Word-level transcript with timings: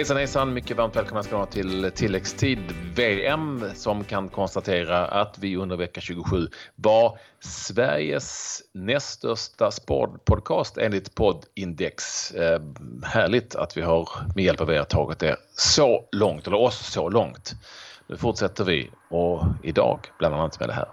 Hejsan 0.00 0.16
hejsan! 0.16 0.52
Mycket 0.52 0.76
varmt 0.76 0.96
välkomna 0.96 1.22
ska 1.22 1.34
ni 1.34 1.36
vara 1.36 1.46
till 1.46 1.90
tilläggstid 1.94 2.58
VM 2.94 3.64
som 3.74 4.04
kan 4.04 4.28
konstatera 4.28 5.06
att 5.06 5.38
vi 5.38 5.56
under 5.56 5.76
vecka 5.76 6.00
27 6.00 6.48
var 6.74 7.18
Sveriges 7.40 8.62
näst 8.74 9.08
största 9.08 9.70
sportpodcast 9.70 10.78
enligt 10.78 11.14
Poddindex. 11.14 12.30
Eh, 12.30 12.60
härligt 13.04 13.54
att 13.54 13.76
vi 13.76 13.82
har 13.82 14.08
med 14.34 14.44
hjälp 14.44 14.60
av 14.60 14.72
er 14.72 14.84
tagit 14.84 15.18
det 15.18 15.36
så 15.56 16.04
långt, 16.12 16.46
eller 16.46 16.60
oss 16.60 16.92
så 16.92 17.08
långt. 17.08 17.52
Nu 18.06 18.16
fortsätter 18.16 18.64
vi 18.64 18.90
och 19.10 19.42
idag 19.62 20.00
bland 20.18 20.34
annat 20.34 20.60
med 20.60 20.68
det 20.68 20.74
här. 20.74 20.88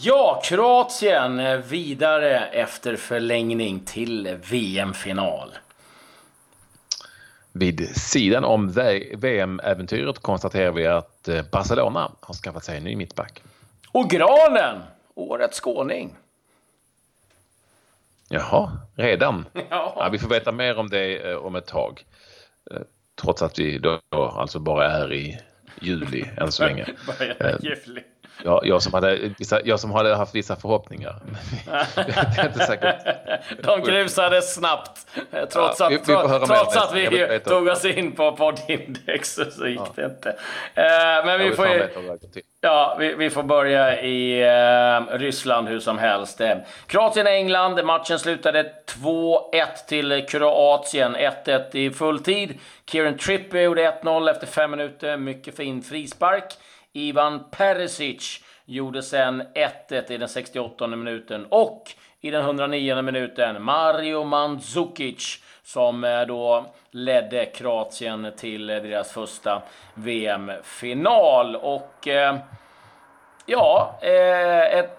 Ja, 0.00 0.42
Kroatien 0.44 1.40
eh, 1.40 1.56
vidare 1.56 2.38
efter 2.38 2.96
förlängning 2.96 3.80
till 3.80 4.38
VM-final. 4.50 5.48
Vid 7.52 7.96
sidan 7.96 8.44
om 8.44 8.72
VM-äventyret 9.14 10.18
konstaterar 10.18 10.72
vi 10.72 10.86
att 10.86 11.28
eh, 11.28 11.42
Barcelona 11.52 12.12
har 12.20 12.34
skaffat 12.34 12.64
sig 12.64 12.76
en 12.76 12.84
ny 12.84 12.96
mittback. 12.96 13.42
Och 13.92 14.10
Granen, 14.10 14.82
årets 15.14 15.60
skåning. 15.60 16.16
Jaha, 18.28 18.72
redan? 18.94 19.44
Ja. 19.70 19.94
ja. 19.96 20.08
vi 20.12 20.18
får 20.18 20.28
veta 20.28 20.52
mer 20.52 20.78
om 20.78 20.88
det 20.88 21.30
eh, 21.30 21.36
om 21.36 21.54
ett 21.54 21.66
tag. 21.66 22.04
Eh, 22.70 22.80
trots 23.22 23.42
att 23.42 23.58
vi 23.58 23.78
då 23.78 24.00
alltså 24.10 24.58
bara 24.58 24.90
är 24.90 25.12
i 25.12 25.38
juli 25.80 26.24
än 26.36 26.52
så 26.52 26.64
länge. 26.64 26.86
Bara 27.06 27.58
juli. 27.60 28.02
Ja, 28.44 28.60
jag, 28.64 28.82
som 28.82 28.94
hade 28.94 29.34
vissa, 29.38 29.60
jag 29.64 29.80
som 29.80 29.90
hade 29.90 30.14
haft 30.14 30.34
vissa 30.34 30.56
förhoppningar. 30.56 31.16
De 33.62 33.82
grusades 33.82 34.54
snabbt. 34.54 35.06
Trots 35.52 35.80
ja, 35.80 35.86
att 35.86 35.92
vi, 35.92 35.96
vi, 35.96 36.02
trots 36.46 36.76
att 36.76 36.94
vi 36.94 37.40
tog 37.44 37.68
oss 37.68 37.84
in 37.84 38.12
på 38.12 38.32
poddindex 38.32 39.34
så 39.50 39.66
gick 39.66 39.80
ja. 39.80 39.92
det 39.94 40.04
inte. 40.04 40.28
Uh, 40.28 41.26
men 41.26 41.38
vi, 41.38 41.52
får 41.52 41.66
ja, 42.60 42.96
vi, 42.98 43.14
vi, 43.14 43.30
får 43.30 43.42
börja 43.42 44.02
i 44.02 44.44
uh, 44.44 45.18
Ryssland 45.18 45.68
hur 45.68 45.80
som 45.80 45.98
helst. 45.98 46.40
Uh, 46.40 46.48
Kroatien-England. 46.86 47.84
Matchen 47.84 48.18
slutade 48.18 48.72
2-1 49.02 49.42
till 49.88 50.26
Kroatien. 50.28 51.16
1-1 51.16 51.76
i 51.76 51.90
full 51.90 52.18
tid. 52.18 52.58
Kieran 52.90 53.18
Trippier 53.18 53.62
gjorde 53.62 53.90
1-0 54.02 54.30
efter 54.30 54.46
fem 54.46 54.70
minuter. 54.70 55.16
Mycket 55.16 55.56
fin 55.56 55.82
frispark. 55.82 56.54
Ivan 56.92 57.44
Perisic 57.50 58.40
gjorde 58.64 59.02
sen 59.02 59.42
1-1 59.88 60.12
i 60.12 60.18
den 60.18 60.28
68 60.28 60.86
minuten 60.86 61.46
och 61.48 61.90
i 62.20 62.30
den 62.30 62.44
109 62.44 63.02
minuten 63.02 63.62
Mario 63.62 64.24
Mandzukic 64.24 65.38
som 65.62 66.04
eh, 66.04 66.20
då 66.20 66.66
ledde 66.90 67.44
Kroatien 67.44 68.32
till 68.36 68.66
deras 68.66 69.12
första 69.12 69.62
VM-final. 69.94 71.56
Och 71.56 72.08
eh, 72.08 72.36
ja, 73.46 73.98
eh, 74.02 74.78
ett 74.78 74.98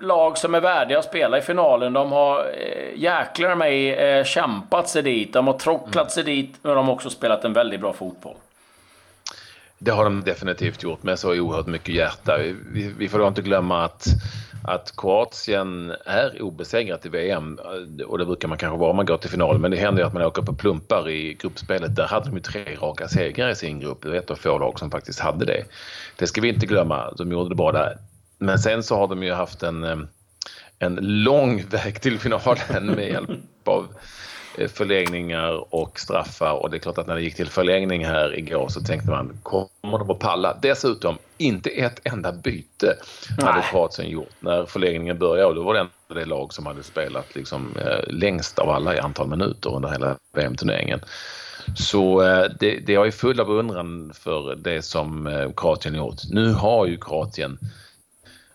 lag 0.00 0.38
som 0.38 0.54
är 0.54 0.60
värdiga 0.60 0.98
att 0.98 1.04
spela 1.04 1.38
i 1.38 1.40
finalen. 1.40 1.92
De 1.92 2.12
har 2.12 2.46
jäklar 2.94 3.54
mig 3.54 4.24
kämpat 4.24 4.88
sig 4.88 5.02
dit. 5.02 5.32
De 5.32 5.46
har 5.46 5.58
trocklat 5.58 6.12
sig 6.12 6.24
dit, 6.24 6.58
men 6.62 6.76
de 6.76 6.86
har 6.86 6.94
också 6.94 7.10
spelat 7.10 7.44
en 7.44 7.52
väldigt 7.52 7.80
bra 7.80 7.92
fotboll. 7.92 8.36
Det 9.82 9.90
har 9.90 10.04
de 10.04 10.20
definitivt 10.20 10.82
gjort 10.82 11.02
med 11.02 11.18
så 11.18 11.40
oerhört 11.40 11.66
mycket 11.66 11.94
hjärta. 11.94 12.38
Vi, 12.72 12.94
vi 12.98 13.08
får 13.08 13.18
då 13.18 13.28
inte 13.28 13.42
glömma 13.42 13.84
att, 13.84 14.06
att 14.64 14.94
Kroatien 14.96 15.94
är 16.06 16.42
obesegrat 16.42 17.06
i 17.06 17.08
VM 17.08 17.58
och 18.06 18.18
det 18.18 18.26
brukar 18.26 18.48
man 18.48 18.58
kanske 18.58 18.78
vara 18.78 18.90
om 18.90 18.96
man 18.96 19.06
går 19.06 19.16
till 19.16 19.30
final. 19.30 19.58
Men 19.58 19.70
det 19.70 19.76
händer 19.76 20.02
ju 20.02 20.06
att 20.06 20.12
man 20.12 20.22
åker 20.22 20.42
på 20.42 20.54
plumpar 20.54 21.08
i 21.08 21.34
gruppspelet. 21.34 21.96
Där 21.96 22.06
hade 22.06 22.26
de 22.26 22.34
ju 22.36 22.40
tre 22.40 22.76
raka 22.76 23.08
segrar 23.08 23.48
i 23.48 23.54
sin 23.54 23.80
grupp. 23.80 24.02
Det 24.02 24.08
är 24.08 24.14
ett 24.14 24.30
av 24.30 24.34
få 24.34 24.58
lag 24.58 24.78
som 24.78 24.90
faktiskt 24.90 25.20
hade 25.20 25.44
det. 25.44 25.64
Det 26.16 26.26
ska 26.26 26.40
vi 26.40 26.48
inte 26.48 26.66
glömma. 26.66 27.14
De 27.16 27.32
gjorde 27.32 27.48
det 27.48 27.54
bra 27.54 27.72
där. 27.72 27.98
Men 28.38 28.58
sen 28.58 28.82
så 28.82 28.96
har 28.96 29.08
de 29.08 29.22
ju 29.22 29.32
haft 29.32 29.62
en, 29.62 29.84
eh, 29.84 29.98
en 30.78 30.98
lång 31.00 31.64
väg 31.70 32.00
till 32.00 32.18
finalen 32.18 32.86
med 32.86 33.08
hjälp 33.08 33.30
av 33.64 33.86
förlängningar 34.68 35.74
och 35.74 36.00
straffar 36.00 36.52
och 36.52 36.70
det 36.70 36.76
är 36.76 36.78
klart 36.78 36.98
att 36.98 37.06
när 37.06 37.14
det 37.14 37.22
gick 37.22 37.36
till 37.36 37.48
förlängning 37.48 38.04
här 38.04 38.38
igår 38.38 38.68
så 38.68 38.80
tänkte 38.80 39.10
man 39.10 39.38
kommer 39.42 39.98
de 39.98 40.10
att 40.10 40.18
palla? 40.18 40.56
Dessutom 40.62 41.18
inte 41.38 41.70
ett 41.70 42.00
enda 42.04 42.32
byte 42.32 42.96
hade 43.38 43.62
Kroatien 43.70 44.10
gjort 44.10 44.34
när 44.40 44.64
förlängningen 44.64 45.18
började 45.18 45.46
och 45.46 45.54
då 45.54 45.62
var 45.62 45.74
det 45.74 45.86
det 46.14 46.24
lag 46.24 46.52
som 46.52 46.66
hade 46.66 46.82
spelat 46.82 47.34
liksom, 47.34 47.76
eh, 47.76 48.12
längst 48.12 48.58
av 48.58 48.70
alla 48.70 48.96
i 48.96 48.98
antal 48.98 49.28
minuter 49.28 49.74
under 49.74 49.88
hela 49.88 50.16
VM-turneringen. 50.32 51.00
Så 51.76 52.22
eh, 52.22 52.50
det, 52.60 52.78
det 52.86 52.94
är 52.94 53.10
full 53.10 53.40
av 53.40 53.50
undran 53.50 54.12
för 54.14 54.56
det 54.56 54.82
som 54.82 55.52
Kroatien 55.56 55.94
gjort. 55.94 56.20
Nu 56.30 56.52
har 56.52 56.86
ju 56.86 56.96
Kroatien 56.96 57.58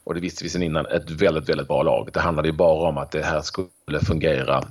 och 0.06 0.13
det 0.13 0.19
visste 0.19 0.44
vi 0.44 0.50
sedan 0.50 0.63
innan, 0.63 0.85
ett 0.85 1.09
väldigt, 1.09 1.50
väldigt 1.50 1.67
bra 1.67 1.83
lag. 1.83 2.09
Det 2.13 2.19
handlade 2.19 2.47
ju 2.47 2.53
bara 2.53 2.89
om 2.89 2.97
att 2.97 3.12
det 3.12 3.23
här 3.23 3.41
skulle 3.41 4.00
fungera 4.07 4.63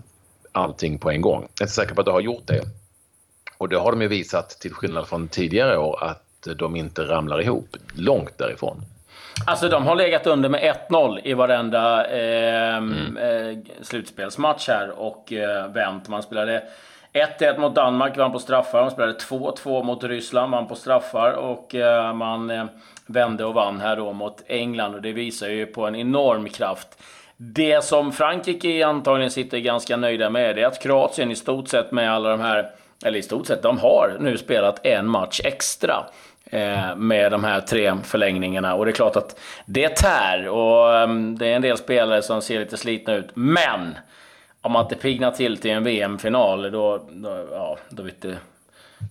allting 0.55 0.99
på 0.99 1.11
en 1.11 1.21
gång. 1.21 1.41
Jag 1.41 1.61
är 1.61 1.65
inte 1.65 1.75
säker 1.75 1.95
på 1.95 2.01
att 2.01 2.07
det 2.07 2.13
har 2.13 2.21
gjort 2.21 2.47
det. 2.47 2.61
Och 3.59 3.69
det 3.69 3.77
har 3.77 3.93
de 3.93 4.03
ju 4.03 4.09
visat, 4.09 4.51
till 4.51 4.73
skillnad 4.73 5.09
från 5.09 5.29
tidigare 5.29 5.79
år, 5.79 6.05
att 6.05 6.49
de 6.57 6.77
inte 6.77 7.03
ramlar 7.03 7.41
ihop. 7.41 7.77
Långt 7.95 8.39
därifrån. 8.39 8.83
Alltså 9.47 9.69
de 9.69 9.87
har 9.87 9.97
legat 9.97 10.27
under 10.27 10.49
med 10.49 10.77
1-0 10.91 11.21
i 11.25 11.35
varenda 11.35 12.07
eh, 12.07 12.77
mm. 12.77 13.17
eh, 13.17 13.59
slutspelsmatch 13.83 14.69
här 14.69 14.91
och 14.91 15.33
eh, 15.33 15.73
vänt. 15.73 16.09
Man 16.09 16.23
spelade 16.23 16.63
1-1 17.13 17.59
mot 17.59 17.75
Danmark, 17.75 18.17
vann 18.17 18.33
på 18.33 18.39
straffar. 18.39 18.81
Man 18.81 18.91
spelade 18.91 19.19
2-2 19.19 19.83
mot 19.83 20.05
Ryssland, 20.05 20.53
vann 20.53 20.69
på 20.69 20.75
straffar. 20.75 21.33
Och 21.33 21.75
eh, 21.75 22.15
man 22.15 22.51
eh, 22.51 22.65
vände 23.07 23.45
och 23.45 23.55
vann 23.55 23.81
här 23.81 23.97
då 23.97 24.13
mot 24.13 24.43
England. 24.47 24.95
Och 24.95 25.03
det 25.03 25.13
visar 25.13 25.49
ju 25.49 25.67
på 25.67 25.87
en 25.87 25.97
enorm 25.97 26.49
kraft. 26.49 26.89
Det 27.37 27.85
som 27.85 28.13
Frankrike 28.13 28.87
antagligen 28.87 29.31
sitter 29.31 29.59
ganska 29.59 29.97
nöjda 29.97 30.31
med 30.31 30.59
är 30.59 30.67
att 30.67 30.83
Kroatien 30.83 31.31
i 31.31 31.37
stort 31.37 31.69
sett 31.69 31.93
med 31.93 32.13
alla 32.13 32.31
de 32.31 32.41
här, 32.41 32.71
eller 33.05 33.19
i 33.19 33.23
stort 33.23 33.47
sett, 33.47 33.63
de 33.63 33.79
har 33.79 34.17
nu 34.21 34.39
spelat 34.39 34.87
en 34.87 35.09
match 35.09 35.41
extra 35.45 36.05
eh, 36.47 36.97
med 36.97 37.33
de 37.33 37.45
här 37.45 37.61
tre 37.61 37.95
förlängningarna. 38.05 38.75
Och 38.75 38.85
det 38.85 38.91
är 38.91 38.95
klart 38.95 39.17
att 39.17 39.41
det 39.67 39.89
tär 39.89 40.49
och 40.49 40.97
ehm, 40.97 41.39
det 41.39 41.47
är 41.47 41.57
en 41.57 41.63
del 41.63 41.77
spelare 41.77 42.23
som 42.23 42.43
ser 42.43 42.61
lite 42.61 42.77
slitna 42.77 43.15
ut. 43.15 43.29
Men 43.35 43.95
om 44.61 44.73
man 44.73 44.85
inte 44.85 44.97
piggnar 44.97 45.31
till 45.31 45.57
till 45.57 45.71
en 45.71 45.85
VM-final, 45.85 46.71
då, 46.71 47.09
då, 47.11 47.47
ja, 47.51 47.79
då 47.89 48.03
vet 48.03 48.23
du 48.23 48.37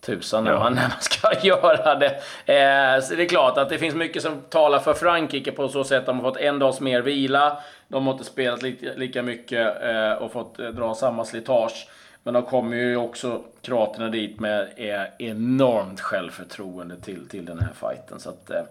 tusan 0.06 0.46
ja. 0.46 0.70
när 0.70 0.82
man 0.82 1.02
ska 1.02 1.34
göra 1.42 1.96
det. 1.96 2.16
Eh, 2.54 3.02
så 3.02 3.16
det 3.16 3.24
är 3.24 3.30
klart 3.30 3.58
att 3.58 3.70
det 3.70 3.78
finns 3.78 3.96
mycket 3.96 4.22
som 4.22 4.42
talar 4.42 4.80
för 4.80 4.94
Frankrike 4.94 5.52
på 5.52 5.70
så 5.70 5.84
sätt 5.84 6.00
att 6.00 6.06
de 6.06 6.20
har 6.20 6.32
fått 6.32 6.42
en 6.42 6.60
dags 6.60 6.80
mer 6.80 7.02
vila. 7.02 7.58
De 7.88 8.06
har 8.06 8.14
inte 8.14 8.26
spelat 8.26 8.62
lika, 8.62 8.88
lika 8.96 9.24
mycket 9.24 9.84
eh, 9.84 10.12
och 10.12 10.32
fått 10.32 10.60
eh, 10.60 10.68
dra 10.68 10.96
samma 10.96 11.26
slitage. 11.26 11.88
Men 12.24 12.34
de 12.34 12.44
kommer 12.44 12.78
ju 12.78 12.98
också, 12.98 13.44
kroaterna 13.62 14.10
dit 14.10 14.40
med 14.40 14.70
eh, 14.76 15.28
enormt 15.30 16.02
självförtroende 16.02 17.02
till, 17.02 17.30
till 17.30 17.46
den 17.46 17.60
här 17.60 17.74
fighten. 17.74 18.20
Så 18.20 18.30
att, 18.30 18.50
eh, 18.50 18.62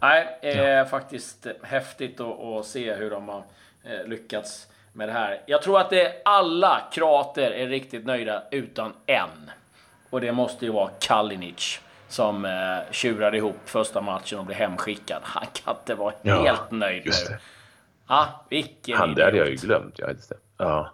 nej, 0.00 0.38
eh, 0.42 0.68
ja. 0.68 0.84
faktiskt 0.84 1.46
häftigt 1.62 2.20
att 2.20 2.66
se 2.66 2.94
hur 2.94 3.10
de 3.10 3.28
har 3.28 3.42
eh, 3.84 4.06
lyckats 4.06 4.66
med 4.92 5.08
det 5.08 5.12
här. 5.12 5.40
Jag 5.46 5.62
tror 5.62 5.80
att 5.80 5.90
det, 5.90 6.22
alla 6.24 6.80
kroater 6.92 7.50
är 7.50 7.66
riktigt 7.66 8.06
nöjda 8.06 8.42
utan 8.50 8.92
en. 9.06 9.50
Och 10.10 10.20
det 10.20 10.32
måste 10.32 10.64
ju 10.64 10.72
vara 10.72 10.90
Kalinic 11.00 11.80
som 12.08 12.44
eh, 12.44 12.92
tjurade 12.92 13.36
ihop 13.36 13.56
första 13.64 14.00
matchen 14.00 14.38
och 14.38 14.44
blev 14.44 14.58
hemskickad. 14.58 15.22
Han 15.22 15.46
kan 15.52 15.76
inte 15.76 15.94
vara 15.94 16.14
ja, 16.22 16.42
helt 16.42 16.70
nöjd 16.70 17.02
nu. 17.04 17.10
Det. 17.10 17.38
Ja, 18.08 18.44
vilken 18.48 18.96
Han, 18.96 19.14
det 19.14 19.24
hade 19.24 19.36
jag 19.36 19.50
ju 19.50 19.56
glömt. 19.56 19.94
Ja, 19.98 20.08
just 20.08 20.28
det. 20.28 20.36
Ja. 20.56 20.90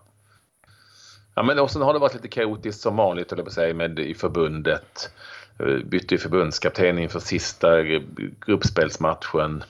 Ja, 1.35 1.43
men 1.43 1.59
och 1.59 1.71
sen 1.71 1.83
har 1.83 1.93
det 1.93 1.99
varit 1.99 2.15
lite 2.15 2.29
kaotiskt 2.29 2.81
som 2.81 2.97
vanligt, 2.97 3.33
eller 3.33 3.51
säga, 3.51 3.75
med 3.75 3.99
i 3.99 4.15
förbundet. 4.15 5.11
Eh, 5.59 5.85
bytte 5.85 6.15
ju 6.15 6.19
förbundskapten 6.19 6.99
inför 6.99 7.21
sista 7.21 7.83
gruppspelsmatchen. 8.47 9.65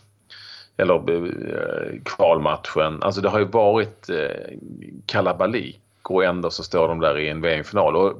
Eller 0.76 0.94
eh, 0.94 2.00
kvalmatchen. 2.04 3.02
Alltså 3.02 3.20
det 3.20 3.28
har 3.28 3.38
ju 3.38 3.44
varit 3.44 4.08
eh, 4.08 4.58
kalabalik 5.06 5.80
och 6.02 6.24
ändå 6.24 6.50
så 6.50 6.62
står 6.62 6.88
de 6.88 7.00
där 7.00 7.18
i 7.18 7.28
en 7.28 7.40
VM-final. 7.40 8.14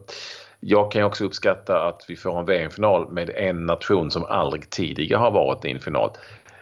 Jag 0.60 0.90
kan 0.92 1.02
också 1.02 1.24
uppskatta 1.24 1.88
att 1.88 2.04
vi 2.08 2.16
får 2.16 2.38
en 2.38 2.46
VM-final 2.46 3.12
med 3.12 3.30
en 3.30 3.66
nation 3.66 4.10
som 4.10 4.24
aldrig 4.24 4.70
tidigare 4.70 5.18
har 5.18 5.30
varit 5.30 5.64
i 5.64 5.70
en 5.70 5.80
final. 5.80 6.10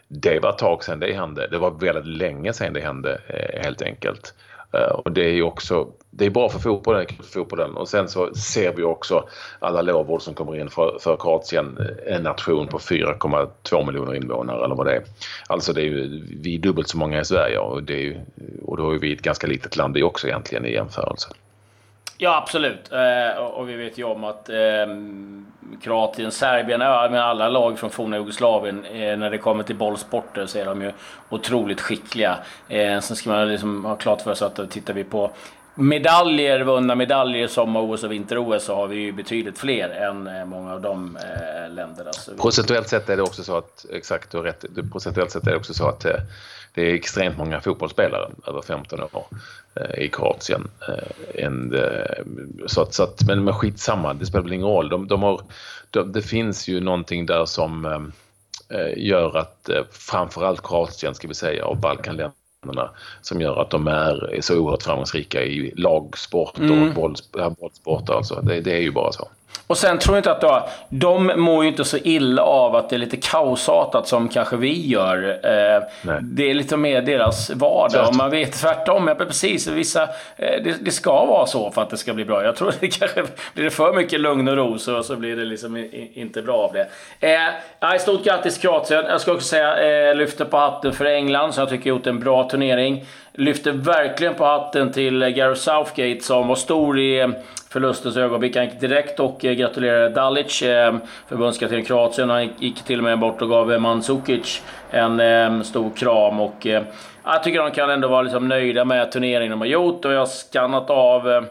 Det 0.08 0.38
var 0.38 0.50
ett 0.50 0.58
tag 0.58 0.84
sedan 0.84 1.00
det 1.00 1.12
hände. 1.12 1.48
Det 1.50 1.58
var 1.58 1.70
väldigt 1.70 2.06
länge 2.06 2.52
sedan 2.52 2.72
det 2.72 2.80
hände 2.80 3.20
eh, 3.28 3.62
helt 3.62 3.82
enkelt. 3.82 4.34
Eh, 4.72 4.94
och 4.94 5.12
det 5.12 5.24
är 5.24 5.32
ju 5.32 5.42
också 5.42 5.88
det 6.10 6.26
är 6.26 6.30
bra 6.30 6.48
för 6.48 6.58
fotbollen, 6.58 7.06
för 7.06 7.24
fotbollen. 7.24 7.76
Och 7.76 7.88
sen 7.88 8.08
så 8.08 8.34
ser 8.34 8.72
vi 8.76 8.82
också 8.82 9.28
alla 9.58 9.82
lovord 9.82 10.22
som 10.22 10.34
kommer 10.34 10.60
in 10.60 10.70
för, 10.70 10.98
för 11.00 11.16
Kroatien, 11.16 11.78
eh, 11.80 12.14
en 12.14 12.22
nation 12.22 12.66
på 12.66 12.78
4,2 12.78 13.86
miljoner 13.86 14.14
invånare 14.14 14.64
eller 14.64 14.74
vad 14.74 14.86
det 14.86 14.96
är. 14.96 15.02
Alltså 15.46 15.72
det 15.72 15.80
är 15.80 15.84
ju, 15.84 16.22
vi 16.40 16.54
är 16.54 16.58
dubbelt 16.58 16.88
så 16.88 16.98
många 16.98 17.20
i 17.20 17.24
Sverige 17.24 17.58
och, 17.58 17.82
det 17.82 17.94
är 17.94 18.02
ju, 18.02 18.20
och 18.64 18.76
då 18.76 18.90
är 18.90 18.98
vi 18.98 19.12
ett 19.12 19.22
ganska 19.22 19.46
litet 19.46 19.76
land 19.76 19.94
det 19.94 20.02
också 20.02 20.26
egentligen 20.26 20.66
i 20.66 20.72
jämförelse. 20.72 21.28
Ja, 22.18 22.36
absolut. 22.42 22.92
Eh, 22.92 23.42
och 23.42 23.68
vi 23.68 23.76
vet 23.76 23.98
ju 23.98 24.04
om 24.04 24.24
att 24.24 24.48
eh, 24.48 24.56
Kroatien, 25.82 26.30
Serbien, 26.30 26.78
med 27.10 27.24
alla 27.24 27.48
lag 27.48 27.78
från 27.78 27.90
forna 27.90 28.16
Jugoslavien. 28.16 28.84
Eh, 28.84 29.16
när 29.16 29.30
det 29.30 29.38
kommer 29.38 29.64
till 29.64 29.76
bollsporter 29.76 30.46
så 30.46 30.58
är 30.58 30.64
de 30.64 30.82
ju 30.82 30.92
otroligt 31.28 31.80
skickliga. 31.80 32.38
Eh, 32.68 33.00
sen 33.00 33.16
ska 33.16 33.30
man 33.30 33.48
liksom 33.48 33.84
ha 33.84 33.96
klart 33.96 34.20
för 34.20 34.34
sig 34.34 34.46
att 34.46 34.58
eh, 34.58 34.66
tittar 34.66 34.94
vi 34.94 35.04
på 35.04 35.30
medaljer, 35.74 36.60
vunna 36.60 36.94
medaljer 36.94 37.48
sommar-OS 37.48 38.04
och 38.04 38.12
vinter-OS 38.12 38.64
så 38.64 38.74
har 38.74 38.86
vi 38.86 38.96
ju 38.96 39.12
betydligt 39.12 39.58
fler 39.58 39.88
än 39.88 40.26
eh, 40.26 40.44
många 40.44 40.72
av 40.72 40.80
de 40.80 41.16
eh, 41.16 41.74
länderna. 41.74 42.10
Procentuellt 42.40 42.88
sett 42.88 43.08
är 43.08 43.16
det 43.16 43.22
också 43.22 43.44
så 43.44 43.56
att, 43.56 43.86
exakt 43.90 44.30
du 44.30 44.36
har 44.36 44.44
rätt, 44.44 44.64
procentuellt 44.92 45.30
sett 45.30 45.46
är 45.46 45.50
det 45.50 45.56
också 45.56 45.74
så 45.74 45.88
att 45.88 46.04
eh, 46.04 46.16
det 46.74 46.90
är 46.90 46.94
extremt 46.94 47.38
många 47.38 47.60
fotbollsspelare 47.60 48.30
över 48.46 48.62
15 48.62 49.00
år 49.00 49.26
eh, 49.74 50.04
i 50.04 50.08
Kroatien. 50.08 50.68
Eh, 50.88 51.44
en, 51.44 51.74
eh, 51.74 52.24
så 52.66 52.82
att, 52.82 52.94
så 52.94 53.02
att, 53.02 53.22
men, 53.26 53.44
men 53.44 53.54
skitsamma, 53.54 54.14
det 54.14 54.26
spelar 54.26 54.42
väl 54.42 54.52
ingen 54.52 54.66
roll. 54.66 54.88
De, 54.88 55.08
de 55.08 55.22
har, 55.22 55.40
de, 55.90 56.12
det 56.12 56.22
finns 56.22 56.68
ju 56.68 56.80
någonting 56.80 57.26
där 57.26 57.44
som 57.44 58.12
gör 58.96 59.36
att 59.36 59.70
framförallt 59.90 60.62
Kroatien, 60.62 61.14
ska 61.14 61.28
vi 61.28 61.34
säga, 61.34 61.66
och 61.66 61.76
Balkanländerna 61.76 62.90
som 63.22 63.40
gör 63.40 63.60
att 63.60 63.70
de 63.70 63.88
är 63.88 64.38
så 64.40 64.58
oerhört 64.58 64.82
framgångsrika 64.82 65.42
i 65.42 65.72
lagsport 65.76 66.58
och 66.58 66.64
mm. 66.64 66.94
bollsport. 66.94 68.10
Alltså. 68.10 68.40
Det, 68.42 68.60
det 68.60 68.72
är 68.72 68.80
ju 68.80 68.90
bara 68.90 69.12
så. 69.12 69.28
Och 69.66 69.78
sen 69.78 69.98
tror 69.98 70.16
jag 70.16 70.20
inte 70.20 70.32
att 70.32 70.40
då, 70.40 70.68
de 70.88 71.32
mår 71.36 71.64
ju 71.64 71.70
inte 71.70 71.84
så 71.84 71.96
illa 71.96 72.42
av 72.42 72.76
att 72.76 72.90
det 72.90 72.96
är 72.96 72.98
lite 72.98 73.16
kaosartat 73.16 74.08
som 74.08 74.28
kanske 74.28 74.56
vi 74.56 74.86
gör. 74.86 75.28
Eh, 75.28 75.82
det 76.20 76.50
är 76.50 76.54
lite 76.54 76.76
mer 76.76 77.02
deras 77.02 77.50
vardag. 77.50 78.08
Och 78.08 78.16
man 78.16 78.30
vet 78.30 78.52
tvärtom. 78.52 79.08
Ja, 79.08 79.14
precis, 79.14 79.66
vissa, 79.66 80.02
eh, 80.02 80.08
det, 80.36 80.74
det, 80.80 80.90
ska 80.90 81.24
vara 81.24 81.46
så 81.46 81.70
för 81.70 81.82
att 81.82 81.90
det 81.90 81.96
ska 81.96 82.14
bli 82.14 82.24
bra. 82.24 82.44
Jag 82.44 82.56
tror 82.56 82.68
att 82.68 82.80
det 82.80 82.88
kanske 82.88 83.24
blir 83.54 83.64
det 83.64 83.70
för 83.70 83.92
mycket 83.92 84.20
lugn 84.20 84.48
och 84.48 84.56
ro 84.56 84.78
så, 84.78 85.02
så 85.02 85.16
blir 85.16 85.36
det 85.36 85.44
liksom 85.44 85.76
i, 85.76 86.10
inte 86.14 86.42
bra 86.42 86.56
av 86.56 86.72
det. 86.72 86.88
Eh, 87.20 87.98
stort 87.98 88.24
grattis 88.24 88.58
Kroatien. 88.58 89.04
Jag 89.08 89.20
ska 89.20 89.32
också 89.32 89.46
säga 89.46 90.08
eh, 90.08 90.14
lyfter 90.14 90.44
på 90.44 90.56
hatten 90.56 90.92
för 90.92 91.04
England 91.04 91.52
som 91.52 91.60
jag 91.60 91.68
tycker 91.68 91.90
gjort 91.90 92.06
en 92.06 92.20
bra 92.20 92.48
turnering. 92.48 93.04
Lyfter 93.36 93.72
verkligen 93.72 94.34
på 94.34 94.44
hatten 94.44 94.92
till 94.92 95.22
eh, 95.22 95.28
Gareth 95.28 95.60
Southgate 95.60 96.20
som 96.20 96.48
var 96.48 96.54
stor 96.54 96.98
i 96.98 97.20
eh, 97.20 97.28
förlustens 97.68 98.16
ögonblick. 98.16 98.56
Han 98.56 98.64
gick 98.64 98.80
direkt 98.80 99.20
och 99.20 99.44
eh, 99.44 99.52
gratulerade 99.52 100.08
Dalic, 100.08 100.62
eh, 100.62 100.96
förbundskapten 101.28 101.84
Kroatien. 101.84 102.30
Han 102.30 102.50
gick 102.58 102.82
till 102.82 102.98
och 102.98 103.04
med 103.04 103.18
bort 103.18 103.42
och 103.42 103.48
gav 103.48 103.80
Mandzukic 103.80 104.62
en 104.90 105.64
stor 105.64 105.90
kram. 105.90 106.40
Och, 106.40 106.66
jag 107.24 107.42
tycker 107.42 107.58
de 107.58 107.70
kan 107.70 107.90
ändå 107.90 108.08
vara 108.08 108.22
liksom 108.22 108.48
nöjda 108.48 108.84
med 108.84 109.12
turneringen 109.12 109.50
de 109.50 109.60
har 109.60 109.68
gjort 109.68 110.04
och 110.04 110.12
jag 110.12 110.18
har 110.18 110.26
skannat 110.26 110.90
av 110.90 111.46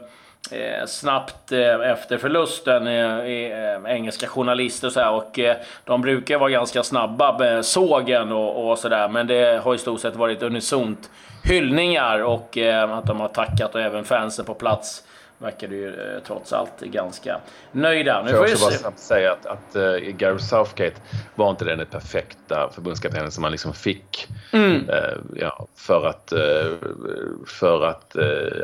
Eh, 0.51 0.85
snabbt 0.85 1.51
eh, 1.51 1.91
efter 1.91 2.17
förlusten, 2.17 2.87
eh, 2.87 3.19
eh, 3.19 3.81
engelska 3.85 4.27
journalister 4.27 4.87
och 4.87 4.93
så 4.93 4.99
här, 4.99 5.11
och 5.11 5.39
eh, 5.39 5.55
de 5.83 6.01
brukar 6.01 6.37
vara 6.37 6.49
ganska 6.49 6.83
snabba 6.83 7.37
med 7.37 7.65
sågen 7.65 8.31
och, 8.31 8.71
och 8.71 8.79
sådär, 8.79 9.09
men 9.09 9.27
det 9.27 9.63
har 9.63 9.75
i 9.75 9.77
stort 9.77 10.01
sett 10.01 10.15
varit 10.15 10.43
unisont 10.43 11.09
hyllningar 11.43 12.23
och 12.23 12.57
eh, 12.57 12.91
att 12.91 13.05
de 13.05 13.19
har 13.19 13.27
tackat 13.27 13.75
och 13.75 13.81
även 13.81 14.05
fansen 14.05 14.45
på 14.45 14.53
plats 14.53 15.03
verkar 15.37 15.67
ju 15.67 15.87
eh, 15.87 16.19
trots 16.27 16.53
allt 16.53 16.79
ganska 16.79 17.39
nöjda. 17.71 18.23
Nu 18.23 18.29
får 18.29 18.37
jag 18.37 18.53
också 18.53 18.65
bara 18.65 18.71
snabbt 18.71 18.99
säga 18.99 19.31
att, 19.31 19.45
att 19.45 19.75
uh, 19.75 19.97
Gareth 19.97 20.43
Southgate 20.43 20.95
var 21.35 21.49
inte 21.49 21.65
den 21.65 21.85
perfekta 21.85 22.69
förbundskaptenen 22.73 23.31
som 23.31 23.41
man 23.41 23.51
liksom 23.51 23.73
fick. 23.73 24.27
Mm. 24.51 24.89
Uh, 24.89 24.95
ja, 25.35 25.67
för 25.75 26.07
att, 26.07 26.33
uh, 26.33 26.77
för 27.47 27.85
att 27.85 28.15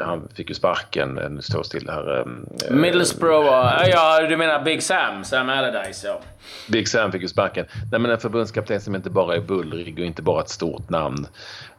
han 0.02 0.28
fick 0.36 0.50
ju 0.50 0.56
sparken. 0.56 1.20
Nu 1.30 1.42
står 1.42 1.64
still 1.64 1.90
här. 1.90 2.26
Middlesbrough, 2.70 3.48
ja 3.90 4.28
du 4.30 4.38
menar 4.38 4.64
Big 4.64 4.84
Sam, 4.84 5.24
Sam 5.24 5.50
Allardyce 5.50 6.08
ja. 6.08 6.22
Big 6.68 6.88
Sam 6.88 7.12
fick 7.12 7.22
ju 7.22 7.28
sparken. 7.28 7.66
Nej 7.92 8.00
men 8.00 8.12
en 8.12 8.20
förbundskapten 8.20 8.82
som 8.82 8.96
inte 8.96 9.10
bara 9.10 9.36
är 9.36 9.42
bullrig 9.42 10.00
och 10.00 10.06
inte 10.06 10.22
bara 10.22 10.42
ett 10.42 10.50
stort 10.50 10.90
namn. 10.90 11.28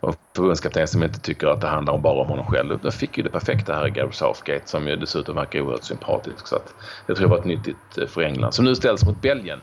Och 0.00 0.29
förbundskapten 0.40 0.88
som 0.88 1.02
inte 1.02 1.20
tycker 1.20 1.46
att 1.46 1.60
det 1.60 1.66
handlar 1.66 1.98
bara 1.98 2.22
om 2.22 2.28
honom 2.28 2.46
själv. 2.46 2.78
Då 2.82 2.90
fick 2.90 3.16
ju 3.18 3.22
det 3.22 3.30
perfekta 3.30 3.74
här 3.74 3.86
i 3.86 3.90
Gareth 3.90 4.16
Southgate 4.16 4.68
som 4.68 4.88
ju 4.88 4.96
dessutom 4.96 5.36
verkar 5.36 5.60
oerhört 5.60 5.84
sympatisk. 5.84 6.46
Så 6.46 6.56
att 6.56 6.74
jag 7.06 7.16
tror 7.16 7.26
det 7.26 7.30
var 7.30 7.38
ett 7.38 7.44
nyttigt 7.44 7.98
eh, 7.98 8.06
för 8.06 8.22
England. 8.22 8.52
Som 8.52 8.64
nu 8.64 8.74
ställs 8.74 9.04
mot 9.04 9.22
Belgien 9.22 9.60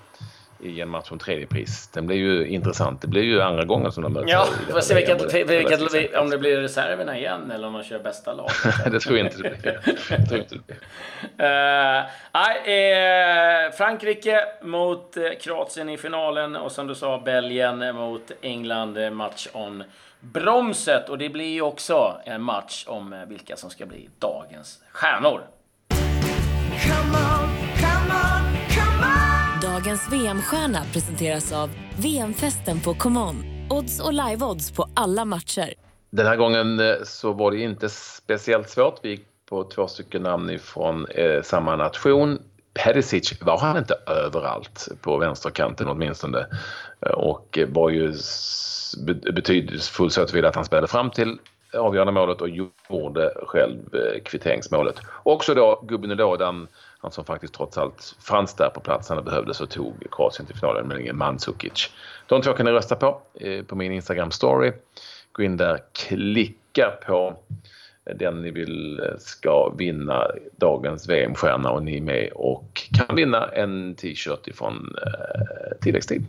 i 0.60 0.82
en 0.82 0.90
match 0.90 1.12
om 1.12 1.20
tredje 1.20 1.48
pris. 1.48 1.90
Den 1.94 2.08
blir 2.08 2.18
ju 2.18 2.48
intressant. 2.48 3.02
Det 3.02 3.08
blir 3.08 3.22
ju 3.22 3.42
andra 3.42 3.66
gången 3.66 3.92
som 3.92 4.04
de 4.04 4.14
möts. 4.14 4.32
Ja, 4.32 4.48
vi 4.68 4.74
får 4.74 4.82
se 4.82 4.96
vilket, 4.96 5.34
vilket, 5.34 6.16
om 6.16 6.30
det 6.30 6.38
blir 6.38 6.58
reserverna 6.58 7.18
igen 7.18 7.52
eller 7.52 7.68
om 7.68 7.74
de 7.74 7.84
kör 7.84 8.00
bästa 8.00 8.34
lag. 8.34 8.50
det 8.92 9.00
tror 9.00 9.18
jag 9.18 9.28
inte 9.28 9.38
det 9.38 9.62
blir. 9.62 9.80
Jag 10.10 10.28
tror 10.30 10.40
inte 10.40 10.56
det 10.56 10.68
blir. 10.68 10.78
Uh, 11.42 12.06
uh, 13.68 13.72
Frankrike 13.72 14.40
mot 14.64 15.18
Kroatien 15.42 15.90
i 15.90 15.98
finalen 15.98 16.56
och 16.56 16.72
som 16.72 16.88
du 16.88 16.96
sa 16.96 17.22
Belgien 17.26 17.96
mot 17.96 18.32
England. 18.42 18.98
Match 19.12 19.48
on 19.54 19.84
bromset. 20.20 21.10
Och 21.10 21.18
det 21.18 21.30
blir 21.30 21.54
ju 21.54 21.62
också 21.62 22.22
en 22.26 22.42
match 22.42 22.86
om 22.88 23.14
eh, 23.14 23.26
vilka 23.26 23.56
som 23.56 23.70
ska 23.70 23.86
bli 23.86 24.10
dagens 24.20 24.84
stjärnor. 24.92 25.42
Dagens 29.78 30.12
VM-stjärna 30.12 30.80
presenteras 30.94 31.54
av 31.54 31.70
VM-festen 31.98 32.80
på 32.80 32.94
ComeOn. 32.94 33.36
Odds 33.70 34.00
och 34.00 34.14
live-odds 34.14 34.76
på 34.76 34.90
alla 34.94 35.26
matcher. 35.26 35.74
Den 36.10 36.26
här 36.26 36.36
gången 36.36 36.80
eh, 36.80 36.96
så 37.04 37.34
var 37.34 37.52
det 37.52 37.62
inte 37.62 37.90
speciellt 37.90 38.70
svårt. 38.70 39.00
Vi 39.02 39.10
gick 39.10 39.26
på 39.50 39.64
två 39.64 39.88
stycken 39.88 40.24
namn 40.24 40.50
ifrån 40.50 41.06
eh, 41.06 41.42
samma 41.42 41.76
nation. 41.76 42.40
Perisic 42.74 43.42
var 43.42 43.60
han 43.60 43.78
inte 43.78 43.96
överallt 44.08 44.88
på 45.02 45.18
vänsterkanten 45.18 45.88
åtminstone 45.88 46.46
eh, 47.06 47.12
och 47.12 47.60
var 47.68 47.90
ju 47.90 48.14
betydelsefull 49.34 50.12
så 50.12 50.22
att 50.22 50.56
han 50.56 50.66
spelade 50.66 50.88
fram 50.88 51.12
till 51.12 51.38
avgörande 51.74 52.14
målet 52.14 52.42
och 52.42 52.50
gjorde 52.50 53.34
själv 53.48 53.96
eh, 53.96 54.22
kvitteringsmålet. 54.24 54.96
Också 55.24 55.54
då 55.54 55.84
gubben 55.88 56.12
i 56.12 56.16
lådan, 56.16 56.68
han 57.00 57.12
som 57.12 57.26
faktiskt 57.26 57.54
trots 57.54 57.78
allt 57.78 58.16
fanns 58.20 58.54
där 58.54 58.70
på 58.70 58.80
plats 58.80 59.10
när 59.10 59.16
det 59.16 59.24
behövdes 59.24 59.62
och 59.62 59.70
tog 59.70 59.94
Kroatien 60.12 60.46
till 60.46 60.56
finalen, 60.56 60.88
nämligen 60.88 61.18
Mandzukic. 61.18 61.90
De 62.26 62.42
två 62.42 62.54
kan 62.54 62.66
ni 62.66 62.72
rösta 62.72 62.96
på 62.96 63.22
eh, 63.34 63.64
på 63.64 63.76
min 63.76 63.92
Instagram 63.92 64.32
story. 64.32 64.72
Gå 65.32 65.44
in 65.44 65.58
där, 65.58 65.80
klicka 65.92 66.92
på 67.06 67.38
den 68.16 68.42
ni 68.42 68.52
vill 68.52 69.00
eh, 69.00 69.18
ska 69.20 69.74
vinna 69.78 70.28
dagens 70.56 71.10
VM-stjärna 71.10 71.72
och 71.72 71.84
ni 71.84 71.98
är 71.98 72.02
med 72.02 72.32
och 72.36 72.82
kan 72.92 73.16
vinna 73.16 73.48
en 73.48 73.96
t-shirt 73.96 74.48
ifrån 74.48 74.96
eh, 75.06 75.78
tilläggstid. 75.82 76.26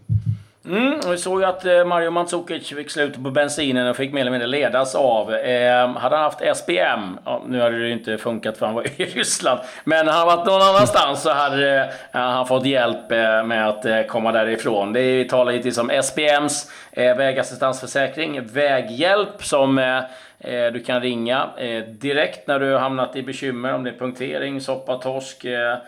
Mm, 0.69 1.01
vi 1.11 1.19
såg 1.19 1.41
ju 1.41 1.47
att 1.47 1.65
eh, 1.65 1.85
Mario 1.85 2.11
Mandzukic 2.11 2.69
fick 2.69 2.91
slut 2.91 3.23
på 3.23 3.31
bensinen 3.31 3.89
och 3.89 3.97
fick 3.97 4.13
mer 4.13 4.21
eller 4.21 4.31
mindre 4.31 4.47
ledas 4.49 4.95
av. 4.95 5.35
Eh, 5.35 5.89
hade 5.89 6.17
han 6.17 6.25
haft 6.25 6.57
SPM, 6.57 7.19
ja, 7.25 7.43
nu 7.47 7.61
hade 7.61 7.79
det 7.79 7.87
ju 7.87 7.93
inte 7.93 8.19
funkat 8.19 8.59
för 8.59 8.67
han 8.67 8.75
var 8.75 8.83
i 9.01 9.05
Ryssland, 9.05 9.61
men 9.85 10.09
hade 10.09 10.19
han 10.19 10.27
varit 10.27 10.47
någon 10.47 10.63
annanstans 10.63 11.23
så 11.23 11.33
hade 11.33 11.81
eh, 11.81 12.21
han 12.21 12.47
fått 12.47 12.67
hjälp 12.67 13.13
eh, 13.13 13.45
med 13.45 13.69
att 13.69 13.85
eh, 13.85 14.03
komma 14.03 14.33
därifrån. 14.33 14.93
Det 14.93 15.01
är, 15.01 15.17
vi 15.17 15.25
talar 15.25 15.53
givetvis 15.53 15.79
om 15.79 15.91
SPMs 16.03 16.71
eh, 16.93 17.17
vägassistansförsäkring, 17.17 18.47
väghjälp 18.47 19.45
som 19.45 19.79
Eh, 19.79 20.01
Eh, 20.41 20.73
du 20.73 20.85
kan 20.85 21.01
ringa 21.01 21.51
eh, 21.57 21.85
direkt 21.85 22.47
när 22.47 22.61
du 22.61 22.77
hamnat 22.77 23.17
i 23.17 23.23
bekymmer 23.23 23.75
om 23.75 23.85
det 23.85 23.91
är 23.91 23.99
punktering, 23.99 24.61
soppa, 24.61 24.99
torsk, 24.99 25.45
eh, 25.45 25.79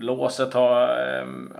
låset 0.00 0.54
har 0.54 0.90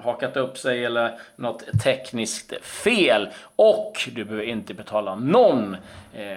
hakat 0.02 0.37
upp 0.37 0.59
sig 0.59 0.85
eller 0.85 1.19
något 1.37 1.64
tekniskt 1.85 2.64
fel. 2.64 3.28
Och 3.57 4.09
du 4.12 4.25
behöver 4.25 4.45
inte 4.45 4.75
betala 4.75 5.14
någon 5.14 5.76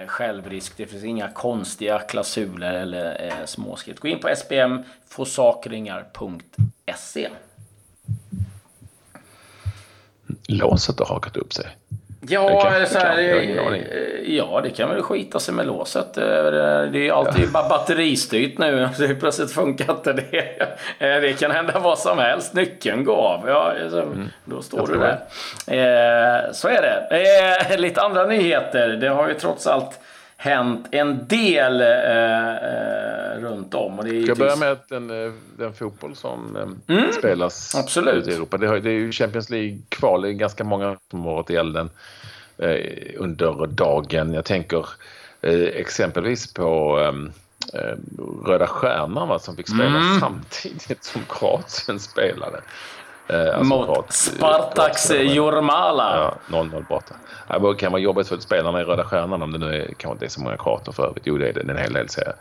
självrisk. 0.06 0.76
Det 0.76 0.86
finns 0.86 1.04
inga 1.04 1.28
konstiga 1.28 1.98
klausuler 1.98 2.74
eller 2.74 3.32
småskrift. 3.46 4.00
Gå 4.00 4.08
in 4.08 4.20
på 4.20 4.28
spmforsakringar.se. 4.36 7.28
Låset 10.48 10.98
har 10.98 11.06
hakat 11.06 11.36
upp 11.36 11.52
sig. 11.52 11.66
Ja, 12.28 12.72
det 12.78 12.86
så 12.86 12.98
här, 12.98 13.18
ja, 14.26 14.60
det 14.62 14.70
kan 14.70 14.88
väl 14.88 15.02
skita 15.02 15.40
sig 15.40 15.54
med 15.54 15.66
låset. 15.66 16.18
Eh, 16.18 16.24
det 16.92 17.08
är 17.08 17.12
alltid 17.12 17.52
bara 17.52 17.68
batteristyrt 17.68 18.58
nu. 18.58 18.88
Det 18.98 19.14
plötsligt 19.14 19.52
funkar 19.52 19.90
inte 19.92 20.12
det. 20.12 20.44
Eh, 20.98 21.20
det 21.20 21.40
kan 21.40 21.50
hända 21.50 21.78
vad 21.78 21.98
som 21.98 22.18
helst. 22.18 22.54
Nyckeln 22.54 23.04
går 23.04 23.16
av. 23.16 23.48
Ja, 23.48 23.72
så, 23.90 24.00
mm. 24.00 24.28
Då 24.44 24.62
står 24.62 24.86
du 24.86 24.98
där. 24.98 25.20
Eh, 25.66 26.52
så 26.52 26.68
är 26.68 26.82
det. 26.82 27.76
Lite 27.76 28.02
andra 28.02 28.26
nyheter. 28.26 28.88
Det 28.88 29.08
har 29.08 29.28
ju 29.28 29.34
trots 29.34 29.66
allt 29.66 30.00
hänt 30.36 30.88
en 30.90 31.28
del 31.28 31.80
eh, 31.80 33.40
runt 33.40 33.74
om. 33.74 33.98
Och 33.98 34.04
det 34.04 34.16
är 34.16 34.22
Ska 34.22 34.30
jag 34.30 34.38
börja 34.38 34.56
med 34.56 34.76
den, 34.88 35.34
den 35.58 35.74
fotboll 35.74 36.16
som 36.16 36.56
eh, 36.56 36.96
mm, 36.96 37.12
spelas 37.12 37.74
absolut. 37.74 38.26
i 38.26 38.30
Europa? 38.30 38.56
Det, 38.56 38.66
är 38.66 38.88
ju 38.88 39.12
Champions 39.12 39.50
League-kval. 39.50 40.22
Det 40.22 40.28
är 40.28 40.32
ganska 40.32 40.64
många 40.64 40.96
som 41.10 41.24
har 41.24 41.34
varit 41.34 41.50
i 41.50 41.56
elden 41.56 41.90
eh, 42.58 42.76
under 43.16 43.66
dagen. 43.66 44.34
Jag 44.34 44.44
tänker 44.44 44.86
eh, 45.40 45.60
exempelvis 45.60 46.54
på 46.54 46.98
ehm, 46.98 47.32
eh, 47.74 47.96
Röda 48.46 48.66
Stjärnan 48.66 49.28
va, 49.28 49.38
som 49.38 49.56
fick 49.56 49.68
spela 49.68 49.86
mm. 49.86 50.20
samtidigt 50.20 51.04
som 51.04 51.22
Kroatien 51.28 52.00
spelade. 52.00 52.60
Eh, 53.26 53.40
alltså 53.40 53.64
Mot 53.64 53.86
krat, 53.86 54.12
Spartaks 54.12 55.10
Jurmala. 55.10 56.34
Ja, 56.50 56.62
0-0 56.62 56.84
borta. 56.88 57.14
Det 57.48 57.74
kan 57.78 57.92
vara 57.92 58.02
jobbigt 58.02 58.28
för 58.28 58.38
spelarna 58.38 58.80
i 58.80 58.84
Röda 58.84 59.04
Stjärnan 59.04 59.42
om 59.42 59.52
det 59.52 59.58
nu 59.58 59.66
är, 59.66 59.86
kanske 59.86 60.12
inte 60.12 60.24
är 60.24 60.28
så 60.28 60.40
många 60.40 60.56
krater 60.56 60.92
för 60.92 61.06
övrigt. 61.06 61.22
Jo, 61.26 61.38
det 61.38 61.48
är 61.48 61.52
det. 61.52 61.60
En 61.60 61.78
hel 61.78 61.92
del 61.92 62.08
serie. 62.08 62.32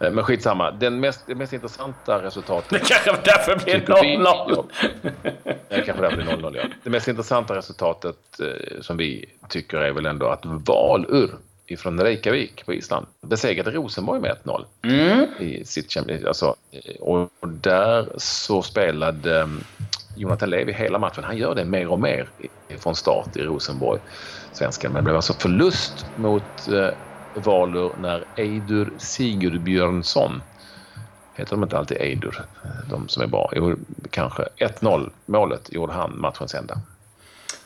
Eh, 0.00 0.10
men 0.10 0.24
skitsamma. 0.24 0.70
Den 0.70 1.00
mest, 1.00 1.22
det 1.26 1.34
mest 1.34 1.52
intressanta 1.52 2.22
resultatet... 2.22 2.70
Det 2.70 2.78
kanske 2.78 3.16
därför 3.24 3.64
blir 3.64 3.80
0-0. 3.80 4.64
Det 5.68 5.82
kanske 5.82 6.02
därför 6.02 6.16
blir 6.16 6.26
0-0, 6.26 6.56
ja. 6.56 6.62
Det 6.82 6.90
mest 6.90 7.08
intressanta 7.08 7.56
resultatet 7.56 8.16
eh, 8.40 8.80
som 8.80 8.96
vi 8.96 9.24
tycker 9.48 9.76
är 9.78 9.92
väl 9.92 10.06
ändå 10.06 10.26
att 10.26 10.44
Valur 10.44 11.30
ifrån 11.70 12.00
Reykjavik 12.00 12.66
på 12.66 12.74
Island 12.74 13.06
besegrade 13.20 13.70
Rosenborg 13.70 14.20
med 14.20 14.36
1-0 14.44 14.64
mm. 14.82 15.26
i 15.38 15.64
sitt 15.64 15.96
alltså, 16.26 16.56
Och 17.00 17.30
där 17.42 18.08
så 18.16 18.62
spelade 18.62 19.42
um, 19.42 19.64
Jonathan 20.16 20.50
Levi 20.50 20.72
hela 20.72 20.98
matchen. 20.98 21.24
Han 21.24 21.36
gör 21.36 21.54
det 21.54 21.64
mer 21.64 21.88
och 21.88 22.00
mer 22.00 22.28
från 22.78 22.94
start 22.94 23.36
i 23.36 23.42
Rosenborg, 23.42 24.00
svenskan. 24.52 24.92
Men 24.92 25.02
det 25.02 25.04
blev 25.04 25.16
alltså 25.16 25.32
förlust 25.32 26.06
mot 26.16 26.68
uh, 26.68 26.88
Valur 27.34 27.92
när 28.00 28.24
Eidur 28.36 28.92
Sigurdsbjörnsson 28.98 30.42
Heter 31.38 31.50
de 31.50 31.62
inte 31.62 31.78
alltid 31.78 31.96
Eidur, 31.96 32.44
de 32.90 33.08
som 33.08 33.22
är 33.22 33.26
bra? 33.26 33.50
Jo, 33.56 33.76
kanske. 34.10 34.48
1-0 34.56 35.10
målet 35.26 35.72
gjorde 35.72 35.92
han 35.92 36.20
matchens 36.20 36.54
enda. 36.54 36.80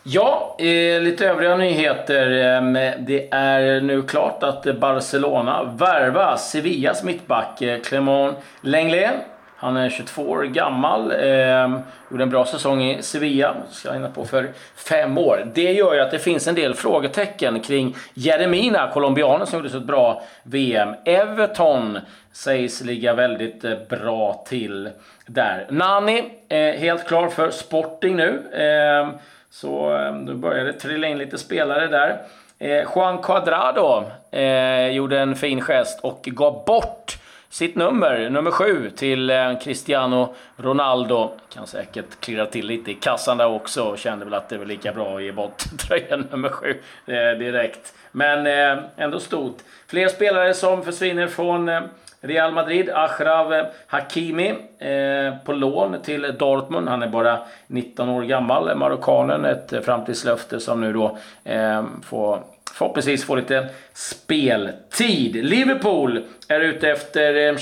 Ja, 0.05 0.57
eh, 0.59 1.01
lite 1.01 1.29
övriga 1.29 1.57
nyheter. 1.57 2.31
Eh, 2.31 2.93
det 2.99 3.29
är 3.31 3.81
nu 3.81 4.03
klart 4.03 4.43
att 4.43 4.79
Barcelona 4.81 5.63
värvar 5.65 6.37
Sevillas 6.37 7.05
mittback 7.05 7.63
eh, 7.63 7.81
Clément 7.81 8.37
Lenglet. 8.61 9.15
Han 9.57 9.77
är 9.77 9.91
22 9.91 10.23
år 10.23 10.43
gammal. 10.43 11.13
Eh, 11.13 11.79
gjorde 12.11 12.23
en 12.23 12.31
bra 12.31 12.45
säsong 12.45 12.83
i 12.83 13.03
Sevilla. 13.03 13.55
Ska 13.71 13.93
hinna 13.93 14.09
på 14.09 14.25
för 14.25 14.49
fem 14.77 15.19
år. 15.19 15.47
Det 15.55 15.73
gör 15.73 15.95
ju 15.95 16.01
att 16.01 16.11
det 16.11 16.19
finns 16.19 16.49
en 16.49 16.55
del 16.55 16.75
frågetecken 16.75 17.61
kring 17.61 17.97
Jeremina, 18.15 18.91
colombianen 18.93 19.47
som 19.47 19.59
gjorde 19.59 19.71
så 19.71 19.79
ett 19.79 19.85
bra 19.85 20.23
VM. 20.43 20.95
Everton 21.05 21.99
sägs 22.33 22.81
ligga 22.81 23.15
väldigt 23.15 23.65
eh, 23.65 23.75
bra 23.89 24.45
till 24.49 24.91
där. 25.27 25.67
Nani, 25.71 26.25
eh, 26.49 26.59
helt 26.59 27.09
klar 27.09 27.29
för 27.29 27.51
Sporting 27.51 28.17
nu. 28.17 28.43
Eh, 28.53 29.09
så 29.53 29.97
eh, 29.97 30.15
då 30.15 30.35
började 30.35 30.73
det 30.73 30.79
trilla 30.79 31.07
in 31.07 31.19
lite 31.19 31.39
spelare 31.39 31.87
där. 31.87 32.23
Eh, 32.59 32.89
Juan 32.95 33.23
Cuadrado 33.23 34.05
eh, 34.31 34.89
gjorde 34.89 35.21
en 35.21 35.37
fin 35.37 35.61
gest 35.61 36.01
och 36.03 36.23
gav 36.23 36.65
bort 36.65 37.19
sitt 37.49 37.77
nummer, 37.77 38.31
nummer 38.31 38.51
sju, 38.51 38.91
till 38.91 39.31
eh, 39.31 39.59
Cristiano 39.59 40.35
Ronaldo. 40.57 41.31
Kan 41.55 41.67
säkert 41.67 42.21
klirra 42.21 42.47
till 42.47 42.67
lite 42.67 42.91
i 42.91 42.95
kassan 42.95 43.39
där 43.39 43.47
också 43.47 43.83
och 43.83 43.99
kände 43.99 44.25
väl 44.25 44.35
att 44.35 44.49
det 44.49 44.59
var 44.59 44.65
lika 44.65 44.93
bra 44.93 45.17
att 45.17 45.23
ge 45.23 45.33
bort 45.33 45.63
tröjan 45.79 46.29
nummer 46.31 46.49
sju 46.49 46.81
eh, 47.07 47.39
direkt. 47.39 47.95
Men 48.13 48.47
eh, 48.47 48.85
ändå 48.97 49.21
stort. 49.21 49.57
Fler 49.87 50.09
spelare 50.09 50.55
som 50.55 50.85
försvinner 50.85 51.27
från 51.27 51.69
eh, 51.69 51.81
Real 52.25 52.53
Madrid, 52.53 52.91
Achraf 52.91 53.67
Hakimi 53.87 54.49
eh, 54.79 55.37
på 55.45 55.53
lån 55.53 56.03
till 56.03 56.35
Dortmund. 56.39 56.89
Han 56.89 57.03
är 57.03 57.09
bara 57.09 57.39
19 57.67 58.09
år 58.09 58.23
gammal, 58.23 58.77
marockanen. 58.77 59.45
Ett 59.45 59.85
framtidslöfte 59.85 60.61
som 60.61 60.81
nu 60.81 60.93
då 60.93 61.19
eh, 61.45 61.85
får 62.05 62.43
förhoppningsvis 62.73 63.25
få 63.25 63.35
lite 63.35 63.69
speltid. 63.93 65.45
Liverpool 65.45 66.25
är 66.49 66.61
ute 66.61 66.91
efter 66.91 67.47
eh, 67.49 67.57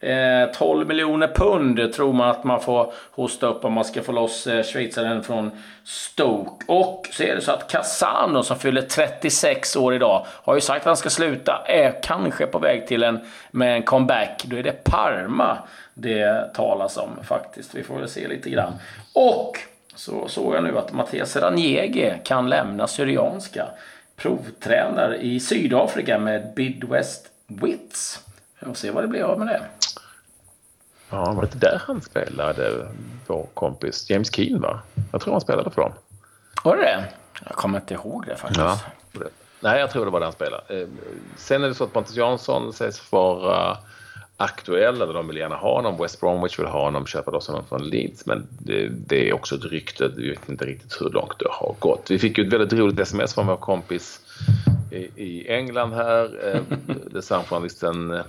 eh, 0.00 0.52
12 0.54 0.88
miljoner 0.88 1.28
pund 1.34 1.92
tror 1.92 2.12
man 2.12 2.30
att 2.30 2.44
man 2.44 2.60
får 2.60 2.92
hosta 3.10 3.46
upp 3.46 3.64
om 3.64 3.72
man 3.72 3.84
ska 3.84 4.02
få 4.02 4.12
loss 4.12 4.46
eh, 4.46 4.62
schweizaren 4.62 5.22
från 5.22 5.50
Stoke. 5.84 6.64
Och 6.68 7.08
så 7.12 7.22
är 7.22 7.34
det 7.34 7.40
så 7.40 7.52
att 7.52 7.70
Casano 7.70 8.42
som 8.42 8.58
fyller 8.58 8.82
36 8.82 9.76
år 9.76 9.94
idag 9.94 10.26
har 10.28 10.54
ju 10.54 10.60
sagt 10.60 10.80
att 10.80 10.86
han 10.86 10.96
ska 10.96 11.10
sluta. 11.10 11.62
Är 11.66 12.02
kanske 12.02 12.46
på 12.46 12.58
väg 12.58 12.86
till 12.86 13.02
en, 13.02 13.20
med 13.50 13.74
en 13.74 13.82
comeback. 13.82 14.44
Då 14.44 14.56
är 14.56 14.62
det 14.62 14.84
Parma 14.84 15.58
det 15.94 16.54
talas 16.54 16.96
om 16.96 17.10
faktiskt. 17.24 17.74
Vi 17.74 17.82
får 17.82 17.98
väl 17.98 18.08
se 18.08 18.28
lite 18.28 18.50
grann. 18.50 18.72
Och 19.12 19.58
så 19.94 20.28
såg 20.28 20.54
jag 20.54 20.64
nu 20.64 20.78
att 20.78 20.92
Mattias 20.92 21.36
Ranjege 21.36 22.18
kan 22.24 22.48
lämna 22.48 22.86
Syrianska. 22.86 23.66
Provtränar 24.16 25.14
i 25.14 25.40
Sydafrika 25.40 26.18
med 26.18 26.54
Bidwest 26.54 27.30
Wits. 27.46 28.20
Vi 28.60 28.66
får 28.66 28.74
se 28.74 28.90
vad 28.90 29.04
det 29.04 29.08
blir 29.08 29.22
av 29.22 29.38
med 29.38 29.48
det. 29.48 29.62
Ja, 31.10 31.32
var 31.32 31.42
det 31.42 31.46
inte 31.46 31.58
där 31.58 31.82
han 31.86 32.00
spelade, 32.00 32.88
vår 33.26 33.46
kompis 33.54 34.10
James 34.10 34.34
Keen 34.34 34.60
va? 34.60 34.80
Jag 35.12 35.20
tror 35.20 35.32
han 35.32 35.40
spelade 35.40 35.70
för 35.70 35.82
dem. 35.82 35.92
Var 36.64 36.76
det 36.76 36.82
det? 36.82 37.04
Jag 37.44 37.56
kommer 37.56 37.80
inte 37.80 37.94
ihåg 37.94 38.24
det 38.26 38.36
faktiskt. 38.36 38.60
Ja, 38.60 38.80
Nej, 39.60 39.80
jag 39.80 39.90
tror 39.90 40.04
det 40.04 40.10
var 40.10 40.20
där 40.20 40.26
han 40.26 40.32
spelade. 40.32 40.80
Eh, 40.80 40.88
sen 41.36 41.64
är 41.64 41.68
det 41.68 41.74
så 41.74 41.84
att 41.84 41.92
Pontus 41.92 42.16
Jansson 42.16 42.72
sägs 42.72 43.12
vara 43.12 43.78
aktuell, 44.36 45.02
eller 45.02 45.14
de 45.14 45.28
vill 45.28 45.36
gärna 45.36 45.56
ha 45.56 45.76
honom. 45.76 45.96
West 46.02 46.20
Bromwich 46.20 46.58
vill 46.58 46.66
ha 46.66 46.84
honom, 46.84 47.06
köpa 47.06 47.30
loss 47.30 47.48
honom 47.48 47.64
från 47.68 47.88
Leeds. 47.88 48.26
Men 48.26 48.46
det, 48.48 48.88
det, 48.88 49.28
är 49.28 49.34
också 49.34 49.54
ett 49.54 49.64
rykte. 49.64 50.08
Vi 50.16 50.30
vet 50.30 50.48
inte 50.48 50.64
riktigt 50.64 51.00
hur 51.00 51.10
långt 51.10 51.38
det 51.38 51.48
har 51.50 51.74
gått. 51.78 52.10
Vi 52.10 52.18
fick 52.18 52.38
ju 52.38 52.46
ett 52.46 52.52
väldigt 52.52 52.72
roligt 52.72 52.98
sms 52.98 53.34
från 53.34 53.46
vår 53.46 53.56
kompis 53.56 54.20
i, 54.90 54.96
i 54.96 55.48
England 55.48 55.92
här. 55.92 56.30
Eh, 56.54 56.60
Designjournalisten 57.10 58.22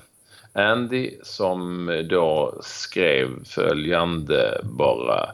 Andy 0.53 1.11
som 1.23 1.87
då 2.09 2.59
skrev 2.63 3.45
följande 3.45 4.61
bara. 4.63 5.29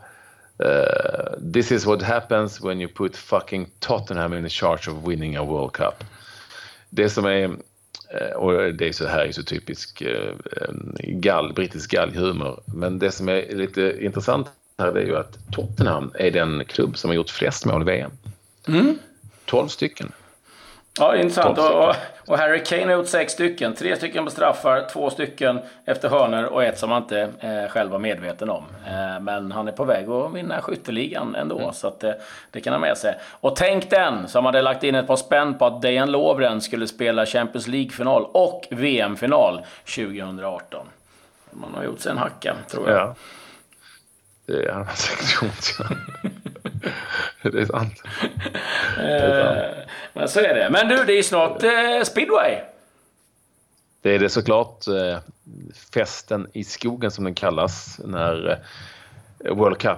Uh, 0.64 1.52
this 1.54 1.72
is 1.72 1.86
what 1.86 2.02
happens 2.02 2.62
when 2.62 2.82
you 2.82 2.92
put 2.94 3.18
fucking 3.18 3.70
Tottenham 3.80 4.34
in 4.34 4.50
charge 4.50 4.88
of 4.88 5.08
winning 5.08 5.36
a 5.36 5.44
World 5.44 5.72
Cup. 5.72 6.04
Det 6.90 7.10
som 7.10 7.26
är, 7.26 7.48
uh, 7.48 8.36
och 8.36 8.74
det 8.74 8.88
är 8.88 8.92
så 8.92 9.08
här 9.08 9.26
är 9.26 9.32
så 9.32 9.44
typisk 9.44 10.02
uh, 10.02 10.34
gall, 11.00 11.54
brittisk 11.54 11.92
galghumor, 11.92 12.60
men 12.66 13.00
det 13.00 13.12
som 13.12 13.30
är 13.30 13.56
lite 13.56 13.98
intressant 14.00 14.48
här 14.78 14.98
är 14.98 15.06
ju 15.06 15.18
att 15.18 15.38
Tottenham 15.52 16.12
är 16.14 16.32
den 16.32 16.66
klubb 16.66 16.98
som 16.98 17.10
har 17.10 17.16
gjort 17.16 17.30
flest 17.30 17.66
mål 17.66 17.82
i 17.82 17.86
VM. 17.86 18.12
Mm. 18.68 18.98
12 19.46 19.68
stycken. 19.68 20.12
Ja, 21.00 21.16
intressant. 21.16 21.58
Och, 21.58 21.96
och, 22.26 22.38
Harry 22.38 22.64
Kane 22.64 22.86
har 22.86 22.92
gjort 22.92 23.08
sex 23.08 23.34
stycken. 23.34 23.74
Tre 23.74 23.96
stycken 23.96 24.26
på 24.26 24.32
straffar, 24.32 24.88
två 24.94 25.10
stycken 25.10 25.60
efter 25.86 26.10
hörnor 26.10 26.44
och 26.44 26.64
ett 26.64 26.80
som 26.80 26.92
han 26.92 27.02
inte 27.02 27.30
eh, 27.40 27.70
själv 27.70 27.92
var 27.92 28.00
medveten 28.00 28.50
om. 28.50 28.64
Eh, 28.88 29.20
men 29.22 29.52
han 29.52 29.68
är 29.68 29.72
på 29.72 29.84
väg 29.84 30.10
att 30.10 30.34
vinna 30.34 30.62
skytteligan 30.62 31.36
ändå, 31.36 31.60
mm. 31.60 31.74
så 31.74 31.88
att, 31.88 32.04
eh, 32.04 32.12
det 32.52 32.62
kan 32.62 32.74
han 32.74 32.82
med 32.82 32.98
sig. 32.98 33.18
Och 33.42 33.56
tänk 33.56 33.90
den 33.90 34.28
som 34.28 34.46
hade 34.46 34.62
lagt 34.62 34.84
in 34.84 34.96
ett 34.96 35.08
par 35.08 35.16
spänn 35.16 35.58
på 35.58 35.66
att 35.66 35.82
Dejan 35.82 36.12
Lovren 36.12 36.62
skulle 36.62 36.88
spela 36.88 37.26
Champions 37.26 37.68
League-final 37.68 38.26
och 38.32 38.68
VM-final 38.70 39.66
2018. 39.96 40.88
Man 41.52 41.74
har 41.76 41.84
gjort 41.84 42.00
sig 42.00 42.12
en 42.12 42.18
hacka, 42.18 42.56
tror 42.70 42.90
jag. 42.90 43.00
Ja. 43.00 43.16
Det 44.46 44.72
har 44.72 44.84
han 44.84 44.96
säkert 44.96 45.44
gjort. 45.44 45.90
det 47.54 47.62
är 47.62 47.66
sant. 47.66 48.04
Det 48.98 49.04
är 49.04 49.44
sant. 49.44 49.85
Men 50.16 50.30
så 50.30 50.40
är 50.40 50.54
det. 50.54 50.70
Men 50.70 50.88
du, 50.88 51.04
det 51.04 51.14
är 51.14 51.24
snart 51.24 51.64
eh, 51.64 52.04
speedway. 52.04 52.62
Det 54.02 54.16
är 54.16 54.20
det 54.20 54.30
såklart. 54.30 54.88
Eh, 54.88 55.20
festen 55.94 56.48
i 56.54 56.64
skogen 56.64 57.12
som 57.12 57.24
den 57.24 57.36
kallas 57.36 58.00
när 58.04 58.62
eh, 59.40 59.54
World 59.56 59.78
Cup 59.78 59.98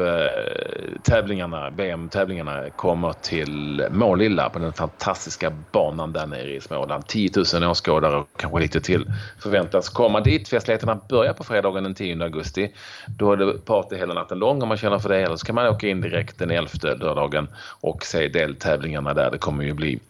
Eh, 0.00 0.98
tävlingarna, 1.02 1.70
VM-tävlingarna 1.70 2.70
kommer 2.70 3.12
till 3.12 3.86
Målilla 3.90 4.50
på 4.50 4.58
den 4.58 4.72
fantastiska 4.72 5.52
banan 5.72 6.12
där 6.12 6.26
nere 6.26 6.54
i 6.54 6.60
Småland. 6.60 7.06
10 7.06 7.30
000 7.54 7.70
åskådare 7.70 8.16
och 8.16 8.28
kanske 8.36 8.60
lite 8.60 8.80
till 8.80 9.06
förväntas 9.42 9.88
komma 9.88 10.20
dit. 10.20 10.48
Festligheterna 10.48 11.00
börjar 11.08 11.32
på 11.32 11.44
fredagen 11.44 11.84
den 11.84 11.94
10 11.94 12.22
augusti. 12.22 12.72
Då 13.06 13.32
är 13.32 13.36
det 13.36 13.64
party 13.64 13.96
hela 13.96 14.14
natten 14.14 14.38
lång 14.38 14.62
om 14.62 14.68
man 14.68 14.76
känner 14.76 14.98
för 14.98 15.08
det. 15.08 15.18
Eller 15.18 15.36
så 15.36 15.46
kan 15.46 15.54
man 15.54 15.66
åka 15.66 15.88
in 15.88 16.00
direkt 16.00 16.38
den 16.38 16.50
11 16.50 16.68
lördagen 16.82 17.48
och 17.80 18.06
se 18.06 18.28
deltävlingarna 18.28 19.14
där. 19.14 19.30
Det 19.30 19.38
kommer 19.38 19.64
ju 19.64 19.72
bli 19.72 20.00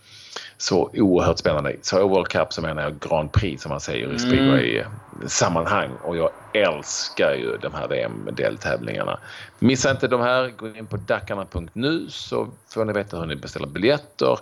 så 0.58 0.90
oerhört 0.94 1.38
spännande. 1.38 1.76
Så 1.82 2.08
World 2.08 2.28
Cup 2.28 2.52
så 2.52 2.62
menar 2.62 2.82
jag 2.82 2.98
Grand 2.98 3.32
Prix 3.32 3.62
som 3.62 3.70
man 3.70 3.80
säger 3.80 4.12
i 4.12 4.18
speedway-sammanhang. 4.18 5.90
Och 6.02 6.16
jag 6.16 6.30
älskar 6.52 7.34
ju 7.34 7.56
de 7.56 7.74
här 7.74 7.88
VM-deltävlingarna. 7.88 9.18
Missa 9.58 9.90
inte 9.90 10.08
de 10.08 10.20
här. 10.20 10.52
Gå 10.56 10.68
in 10.68 10.86
på 10.86 10.96
dackarna.nu 10.96 12.06
så 12.08 12.48
får 12.68 12.84
ni 12.84 12.92
veta 12.92 13.18
hur 13.18 13.26
ni 13.26 13.36
beställer 13.36 13.66
biljetter. 13.66 14.38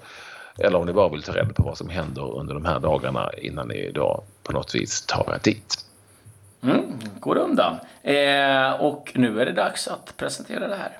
Eller 0.59 0.78
om 0.78 0.87
ni 0.87 0.92
bara 0.92 1.09
vill 1.09 1.23
ta 1.23 1.33
reda 1.33 1.52
på 1.52 1.62
vad 1.62 1.78
som 1.78 1.88
händer 1.88 2.38
under 2.38 2.54
de 2.54 2.64
här 2.64 2.80
dagarna 2.80 3.30
innan 3.38 3.68
ni 3.68 3.90
då 3.94 4.25
på 4.42 4.52
något 4.52 4.75
vis 4.75 5.06
tar 5.06 5.35
er 5.35 5.40
dit. 5.42 5.85
Mm, 6.62 6.99
går 7.21 7.37
undan. 7.37 7.78
Eh, 8.02 8.73
och 8.80 9.12
nu 9.14 9.40
är 9.40 9.47
det 9.47 9.52
dags 9.52 9.88
att 9.88 10.16
presentera 10.16 10.68
det 10.68 10.76
här. 10.76 10.99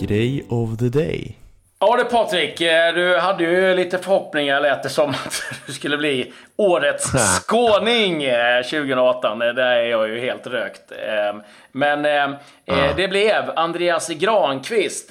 Grej 0.00 0.46
of 0.48 0.78
the 0.78 0.88
day. 0.88 1.36
Ja 1.80 1.96
du 1.96 2.04
Patrik, 2.04 2.60
eh, 2.60 2.94
du 2.94 3.18
hade 3.18 3.44
ju 3.44 3.74
lite 3.74 3.98
förhoppningar 3.98 4.60
lät 4.60 4.82
det 4.82 4.88
som 4.88 5.10
att 5.26 5.42
du 5.66 5.72
skulle 5.72 5.96
bli 5.96 6.32
årets 6.56 7.12
skåning 7.46 8.24
2018. 8.70 9.42
Eh, 9.42 9.48
där 9.48 9.62
är 9.62 9.84
jag 9.84 10.08
ju 10.08 10.20
helt 10.20 10.46
rökt. 10.46 10.92
Ehm, 11.08 11.42
men 11.72 12.04
eh, 12.04 12.96
det 12.96 13.08
blev 13.08 13.50
Andreas 13.56 14.08
Granqvist, 14.08 15.08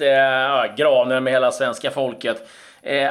granen 0.76 1.24
med 1.24 1.32
hela 1.32 1.52
svenska 1.52 1.90
folket. 1.90 2.48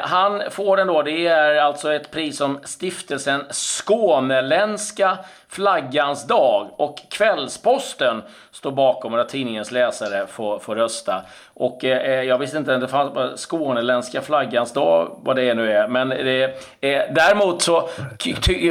Han 0.02 0.42
får 0.50 0.76
den 0.76 0.86
då, 0.86 1.02
det 1.02 1.26
är 1.26 1.54
alltså 1.54 1.92
ett 1.92 2.10
pris 2.10 2.36
som 2.36 2.58
stiftelsen 2.64 3.44
Skåneländska 3.50 5.18
flaggans 5.50 6.26
dag 6.26 6.70
och 6.76 6.98
Kvällsposten 7.10 8.22
står 8.50 8.70
bakom 8.70 9.14
och 9.14 9.28
tidningens 9.28 9.70
läsare 9.70 10.26
får, 10.26 10.58
får 10.58 10.76
rösta. 10.76 11.22
Och 11.54 11.84
eh, 11.84 12.22
jag 12.22 12.38
visste 12.38 12.58
inte 12.58 12.74
att 12.74 12.80
det 12.80 12.88
fanns 12.88 13.40
Skåneländska 13.40 14.20
flaggans 14.20 14.72
dag, 14.72 15.20
vad 15.22 15.36
det 15.36 15.54
nu 15.54 15.72
är. 15.72 15.88
Men 15.88 16.08
det, 16.08 16.44
eh, 16.80 17.02
däremot 17.10 17.62
så 17.62 17.88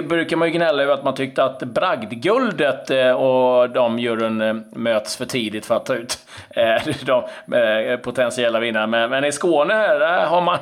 brukar 0.03 0.35
man 0.35 0.47
ju 0.47 0.53
gnälla 0.53 0.83
över 0.83 0.93
att 0.93 1.03
man 1.03 1.15
tyckte 1.15 1.43
att 1.43 1.59
bragdguldet 1.59 2.89
eh, 2.89 3.11
och 3.11 3.69
de 3.69 3.99
juryn 3.99 4.41
eh, 4.41 4.53
möts 4.71 5.17
för 5.17 5.25
tidigt 5.25 5.65
för 5.65 5.75
att 5.75 5.85
ta 5.85 5.95
ut 5.95 6.17
eh, 6.49 6.81
de 7.05 7.53
eh, 7.57 7.97
potentiella 7.97 8.59
vinnarna. 8.59 8.87
Men, 8.87 9.09
men 9.09 9.25
i 9.25 9.31
Skåne 9.31 9.73
där 9.73 10.25
har 10.25 10.41
man 10.41 10.57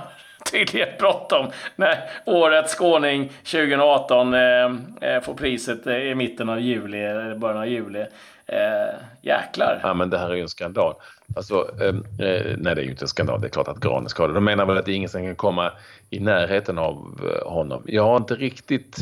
tydligen 0.51 0.89
bråttom 0.99 1.47
när 1.75 2.09
årets 2.25 2.75
skåning 2.75 3.29
2018 3.29 4.33
eh, 4.33 4.41
eh, 5.01 5.21
får 5.21 5.33
priset 5.33 5.87
i 5.87 6.15
mitten 6.15 6.49
av 6.49 6.59
juli, 6.59 7.03
eller 7.03 7.35
början 7.35 7.57
av 7.57 7.67
juli. 7.67 8.05
Eh, 8.45 8.95
jäklar. 9.21 9.79
Ja, 9.83 9.93
men 9.93 10.09
det 10.09 10.17
här 10.17 10.29
är 10.29 10.35
ju 10.35 10.41
en 10.41 10.49
skandal. 10.49 10.93
Alltså, 11.35 11.69
eh, 11.81 11.87
eh 12.27 12.55
nej, 12.57 12.75
det 12.75 12.81
är 12.81 12.83
ju 12.83 12.89
inte 12.91 13.03
en 13.03 13.07
skandal. 13.07 13.41
Det 13.41 13.47
är 13.47 13.49
klart 13.49 13.67
att 13.67 13.79
Gran 13.79 14.05
är 14.05 14.09
skadad. 14.09 14.35
De 14.35 14.43
menar 14.43 14.65
väl 14.65 14.77
att 14.77 14.85
det 14.85 14.91
är 14.91 14.95
ingen 14.95 15.09
som 15.09 15.25
kan 15.25 15.35
komma 15.35 15.71
i 16.09 16.19
närheten 16.19 16.77
av 16.77 17.21
eh, 17.23 17.51
honom. 17.51 17.83
Jag 17.85 18.03
har 18.03 18.17
inte 18.17 18.35
riktigt 18.35 18.97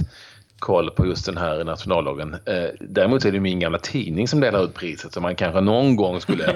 koll 0.60 0.92
på 0.92 1.06
just 1.06 1.26
den 1.26 1.38
här 1.38 1.64
nationaldagen. 1.64 2.36
Eh, 2.46 2.70
däremot 2.80 3.26
är 3.26 3.32
det 3.32 3.40
min 3.40 3.60
gamla 3.60 3.78
tidning 3.78 4.28
som 4.28 4.40
delar 4.40 4.64
ut 4.64 4.74
priset 4.74 5.14
så 5.14 5.22
man 5.22 5.36
kanske 5.36 5.62
någon 5.62 5.96
gång 5.96 6.22
skulle... 6.22 6.56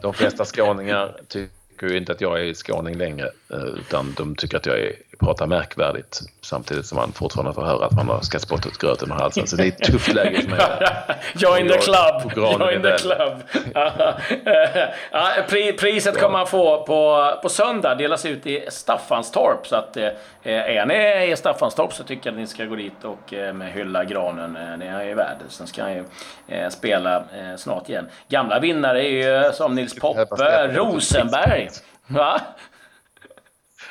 de 0.00 0.14
flesta 0.14 0.44
skåningar 0.44 1.16
tycker 1.28 1.65
tycker 1.76 1.92
ju 1.92 1.98
inte 1.98 2.12
att 2.12 2.20
jag 2.20 2.40
är 2.40 2.54
skåning 2.54 2.94
längre 2.94 3.30
eh, 3.52 3.58
utan 3.58 4.14
de 4.16 4.36
tycker 4.36 4.56
att 4.56 4.66
jag 4.66 4.78
är, 4.78 4.92
pratar 5.20 5.46
märkvärdigt 5.46 6.20
samtidigt 6.40 6.86
som 6.86 6.96
man 6.96 7.12
fortfarande 7.12 7.52
får 7.52 7.62
höra 7.62 7.86
att 7.86 7.92
man 7.92 8.08
har 8.08 8.20
ska 8.20 8.38
spotta 8.38 8.68
ut 8.68 8.78
gröten 8.78 9.10
ur 9.10 9.14
halsen. 9.14 9.46
Så 9.46 9.56
det 9.56 9.64
är 9.64 9.68
ett 9.68 9.82
tufft 9.82 10.14
läge 10.14 10.40
för 10.40 10.50
mig. 10.50 10.60
Join 11.34 11.68
the 11.68 11.78
club! 11.78 12.32
Join 12.36 12.82
the 12.82 12.98
club! 12.98 13.42
ja, 15.10 15.32
priset 15.78 16.20
kommer 16.20 16.38
man 16.38 16.46
få 16.46 16.84
på, 16.84 17.32
på 17.42 17.48
söndag, 17.48 17.94
delas 17.94 18.26
ut 18.26 18.46
i 18.46 18.64
Staffanstorp. 18.68 19.66
Så 19.66 19.76
att, 19.76 19.96
eh, 19.96 20.10
är 20.42 20.86
ni 20.86 21.32
i 21.32 21.36
Staffanstorp 21.36 21.92
så 21.92 22.04
tycker 22.04 22.30
jag 22.30 22.34
att 22.34 22.40
ni 22.40 22.46
ska 22.46 22.64
gå 22.64 22.74
dit 22.74 23.04
och 23.04 23.34
eh, 23.34 23.54
hylla 23.54 24.04
granen. 24.04 24.78
Ni 24.78 24.86
är 24.86 25.14
värd. 25.14 25.36
Sen 25.48 25.66
ska 25.66 25.82
han 25.82 25.92
ju 25.92 26.04
spela 26.70 27.24
snart 27.56 27.88
igen. 27.88 28.08
Gamla 28.28 28.60
vinnare 28.60 29.04
är 29.04 29.46
ju 29.46 29.52
som 29.52 29.74
Nils 29.74 29.94
Poppe, 29.94 30.68
Rosenberg. 30.68 31.65
Va? 32.06 32.40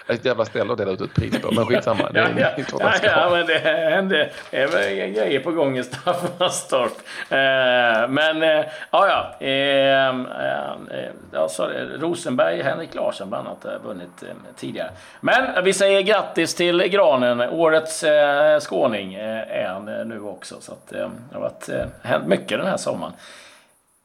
Ett 0.07 0.25
jävla 0.25 0.45
ställe 0.45 0.71
att 0.71 0.77
dela 0.77 0.91
ut 0.91 1.01
ett 1.01 1.13
pris 1.13 1.41
på, 1.41 1.51
men 1.51 1.65
skitsamma. 1.65 2.09
Det 2.09 2.19
är 2.19 2.39
ja, 2.39 2.49
ja, 2.79 2.93
ja, 3.03 3.29
men 3.31 3.47
det 3.47 3.57
händer. 3.59 4.31
Det 4.51 4.57
är 4.57 4.67
väl 4.67 5.13
grejer 5.13 5.39
på 5.39 5.51
gång 5.51 5.77
i 5.77 5.83
Staffanstorp. 5.83 6.91
Eh, 7.29 8.09
men, 8.09 8.43
eh, 8.43 8.65
ja, 8.91 9.07
ja. 9.07 9.35
Eh, 9.47 10.07
eh, 10.07 11.11
ja 11.31 11.49
sorry, 11.49 11.97
Rosenberg, 11.97 12.61
Henrik 12.61 12.95
Larsson 12.95 13.29
bland 13.29 13.47
annat, 13.47 13.63
har 13.63 13.79
vunnit 13.79 14.23
eh, 14.23 14.29
tidigare. 14.55 14.89
Men 15.21 15.63
vi 15.63 15.73
säger 15.73 16.01
grattis 16.01 16.55
till 16.55 16.81
Granen. 16.81 17.41
Årets 17.41 18.03
eh, 18.03 18.59
skåning 18.59 19.13
är 19.15 19.67
han 19.67 19.85
nu 19.85 20.21
också. 20.21 20.55
Så 20.61 20.71
att, 20.71 20.87
det 20.89 21.09
har 21.33 21.41
varit, 21.41 21.69
hänt 22.03 22.27
mycket 22.27 22.57
den 22.57 22.67
här 22.67 22.77
sommaren. 22.77 23.13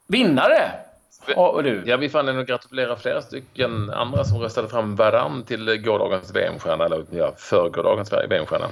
Vinnare! 0.07 0.71
Och 1.37 1.63
du? 1.63 1.83
Ja, 1.87 1.97
vi 1.97 2.09
får 2.09 2.19
anledning 2.19 2.43
att 2.43 2.49
gratulera 2.49 2.97
flera 2.97 3.23
stycken 3.23 3.91
andra 3.91 4.25
som 4.25 4.39
röstade 4.39 4.69
fram 4.69 4.97
varann 4.97 5.43
till 5.43 5.77
gårdagens 5.77 6.35
VM-stjärna, 6.35 6.85
eller 6.85 7.05
ja, 7.11 7.35
förgårdagens 7.37 8.13
VM-stjärna. 8.13 8.69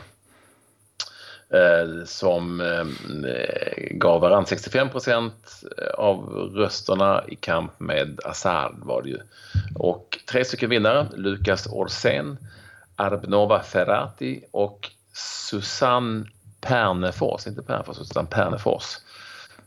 Eh, 1.50 2.04
som 2.04 2.60
eh, 2.60 2.84
gav 3.90 4.20
varann 4.20 4.46
65 4.46 4.90
procent 4.90 5.62
av 5.94 6.28
rösterna 6.54 7.24
i 7.28 7.36
kamp 7.36 7.80
med 7.80 8.20
Assad 8.24 8.74
var 8.82 9.02
det 9.02 9.08
ju. 9.08 9.18
Och 9.74 10.18
tre 10.30 10.44
stycken 10.44 10.70
vinnare, 10.70 11.06
Lukas 11.16 11.66
Orsén, 11.66 12.38
Arbnova 12.96 13.62
Ferrati 13.62 14.44
och 14.50 14.90
Susanne 15.12 16.24
Pernefors, 16.60 17.46
inte 17.46 17.62
Pernefors 17.62 18.00
utan 18.00 18.26
Pernefors. 18.26 18.96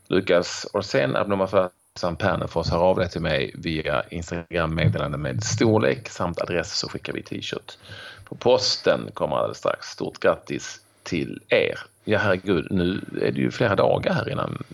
Lukas 0.06 0.66
Arbnova 0.74 1.46
Ferrati 1.46 1.81
Sam 1.94 2.16
Pernefors 2.16 2.70
hör 2.70 2.78
av 2.78 2.96
dig 2.96 3.08
till 3.08 3.20
mig 3.20 3.54
via 3.54 4.02
Instagram-meddelande 4.10 5.18
med 5.18 5.44
storlek 5.44 6.08
samt 6.08 6.40
adress 6.42 6.78
så 6.78 6.88
skickar 6.88 7.12
vi 7.12 7.22
t-shirt. 7.22 7.78
På 8.24 8.34
posten 8.34 9.00
kommer 9.14 9.36
alldeles 9.36 9.58
strax. 9.58 9.86
Stort 9.86 10.18
grattis 10.18 10.80
till 11.02 11.40
er. 11.48 11.78
Ja 12.04 12.18
herregud, 12.18 12.66
nu 12.70 13.00
är 13.22 13.32
det 13.32 13.40
ju 13.40 13.50
flera 13.50 13.74
dagar 13.74 14.12
här 14.12 14.30
innan 14.30 14.64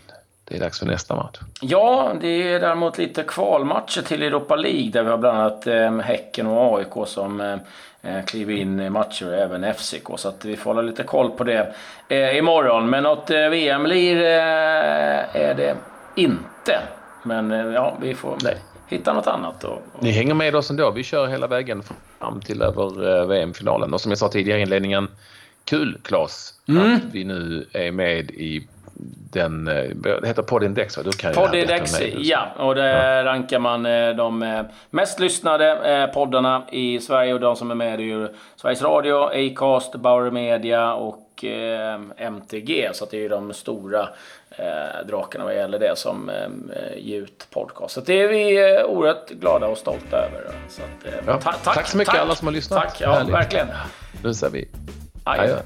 det 0.43 0.55
är 0.55 0.59
dags 0.59 0.79
för 0.79 0.85
nästa 0.85 1.15
match. 1.15 1.39
Ja, 1.61 2.13
det 2.21 2.27
är 2.27 2.59
däremot 2.59 2.97
lite 2.97 3.23
kvalmatcher 3.23 4.01
till 4.01 4.23
Europa 4.23 4.55
League 4.55 4.91
där 4.91 5.03
vi 5.03 5.09
har 5.09 5.17
bland 5.17 5.37
annat 5.37 5.67
eh, 5.67 5.99
Häcken 5.99 6.47
och 6.47 6.77
AIK 6.77 7.07
som 7.07 7.41
eh, 7.41 7.57
eh, 8.01 8.25
kliver 8.25 8.53
in 8.53 8.79
i 8.79 8.89
matcher, 8.89 9.33
även 9.33 9.73
FCK. 9.73 10.07
Så 10.15 10.29
att 10.29 10.45
vi 10.45 10.57
får 10.57 10.69
hålla 10.69 10.81
lite 10.81 11.03
koll 11.03 11.31
på 11.31 11.43
det 11.43 11.73
eh, 12.07 12.37
imorgon. 12.37 12.89
Men 12.89 13.03
något 13.03 13.29
eh, 13.29 13.49
VM-lir 13.49 14.17
eh, 14.21 15.35
är 15.35 15.53
det 15.57 15.75
inte. 16.15 16.79
Men 17.23 17.51
eh, 17.51 17.73
ja, 17.73 17.97
vi 18.01 18.15
får 18.15 18.37
Nej. 18.43 18.57
hitta 18.87 19.13
något 19.13 19.27
annat. 19.27 19.63
Och, 19.63 19.81
och... 19.93 20.03
Ni 20.03 20.11
hänger 20.11 20.33
med 20.33 20.55
oss 20.55 20.69
ändå. 20.69 20.91
Vi 20.91 21.03
kör 21.03 21.27
hela 21.27 21.47
vägen 21.47 21.83
fram 22.19 22.41
till 22.41 22.61
över 22.61 23.19
eh, 23.19 23.27
VM-finalen. 23.27 23.93
Och 23.93 24.01
som 24.01 24.11
jag 24.11 24.17
sa 24.17 24.27
tidigare 24.29 24.59
i 24.59 24.61
inledningen, 24.61 25.07
kul 25.65 25.97
Claes 26.03 26.53
mm. 26.67 26.95
att 26.95 27.03
vi 27.11 27.23
nu 27.23 27.65
är 27.73 27.91
med 27.91 28.31
i 28.31 28.67
den, 29.31 29.67
eh, 29.67 29.83
det 30.21 30.27
heter 30.27 30.43
Podindex 30.43 30.97
va? 30.97 31.03
Du 31.03 31.11
kan 31.11 31.33
Podindex, 31.33 32.01
ja. 32.17 32.47
Och 32.57 32.75
där 32.75 33.17
ja. 33.17 33.25
rankar 33.25 33.59
man 33.59 33.83
de 34.17 34.63
mest 34.89 35.19
lyssnade 35.19 36.11
poddarna 36.13 36.63
i 36.71 36.99
Sverige 36.99 37.33
och 37.33 37.39
de 37.39 37.55
som 37.55 37.71
är 37.71 37.75
med 37.75 37.99
är 37.99 38.03
ju 38.03 38.27
Sveriges 38.55 38.81
Radio, 38.81 39.15
Acast, 39.23 39.95
Bauer 39.95 40.31
Media 40.31 40.93
och 40.93 41.28
MTG. 42.17 42.89
Så 42.93 43.05
det 43.05 43.17
är 43.17 43.21
ju 43.21 43.29
de 43.29 43.53
stora 43.53 44.09
eh, 44.49 45.07
drakarna 45.07 45.45
vad 45.45 45.55
gäller 45.55 45.79
det 45.79 45.97
som 45.97 46.29
eh, 46.29 46.97
ger 46.97 47.21
ut 47.21 47.47
podcast. 47.49 47.93
Så 47.93 48.01
det 48.01 48.21
är 48.21 48.27
vi 48.27 48.57
eh, 48.57 48.85
oerhört 48.85 49.29
glada 49.29 49.67
och 49.67 49.77
stolta 49.77 50.17
över. 50.17 50.51
Så 50.69 50.81
att, 50.81 51.13
eh, 51.13 51.19
ja, 51.27 51.33
ta 51.33 51.51
tack, 51.51 51.75
tack 51.75 51.87
så 51.87 51.97
mycket 51.97 52.13
tack. 52.13 52.21
alla 52.21 52.35
som 52.35 52.47
har 52.47 52.53
lyssnat. 52.53 52.83
Tack, 52.83 53.01
ja, 53.01 53.23
verkligen. 53.23 53.67
Nu 54.23 54.33
säger 54.33 54.53
vi 54.53 54.67
adjö. 55.23 55.57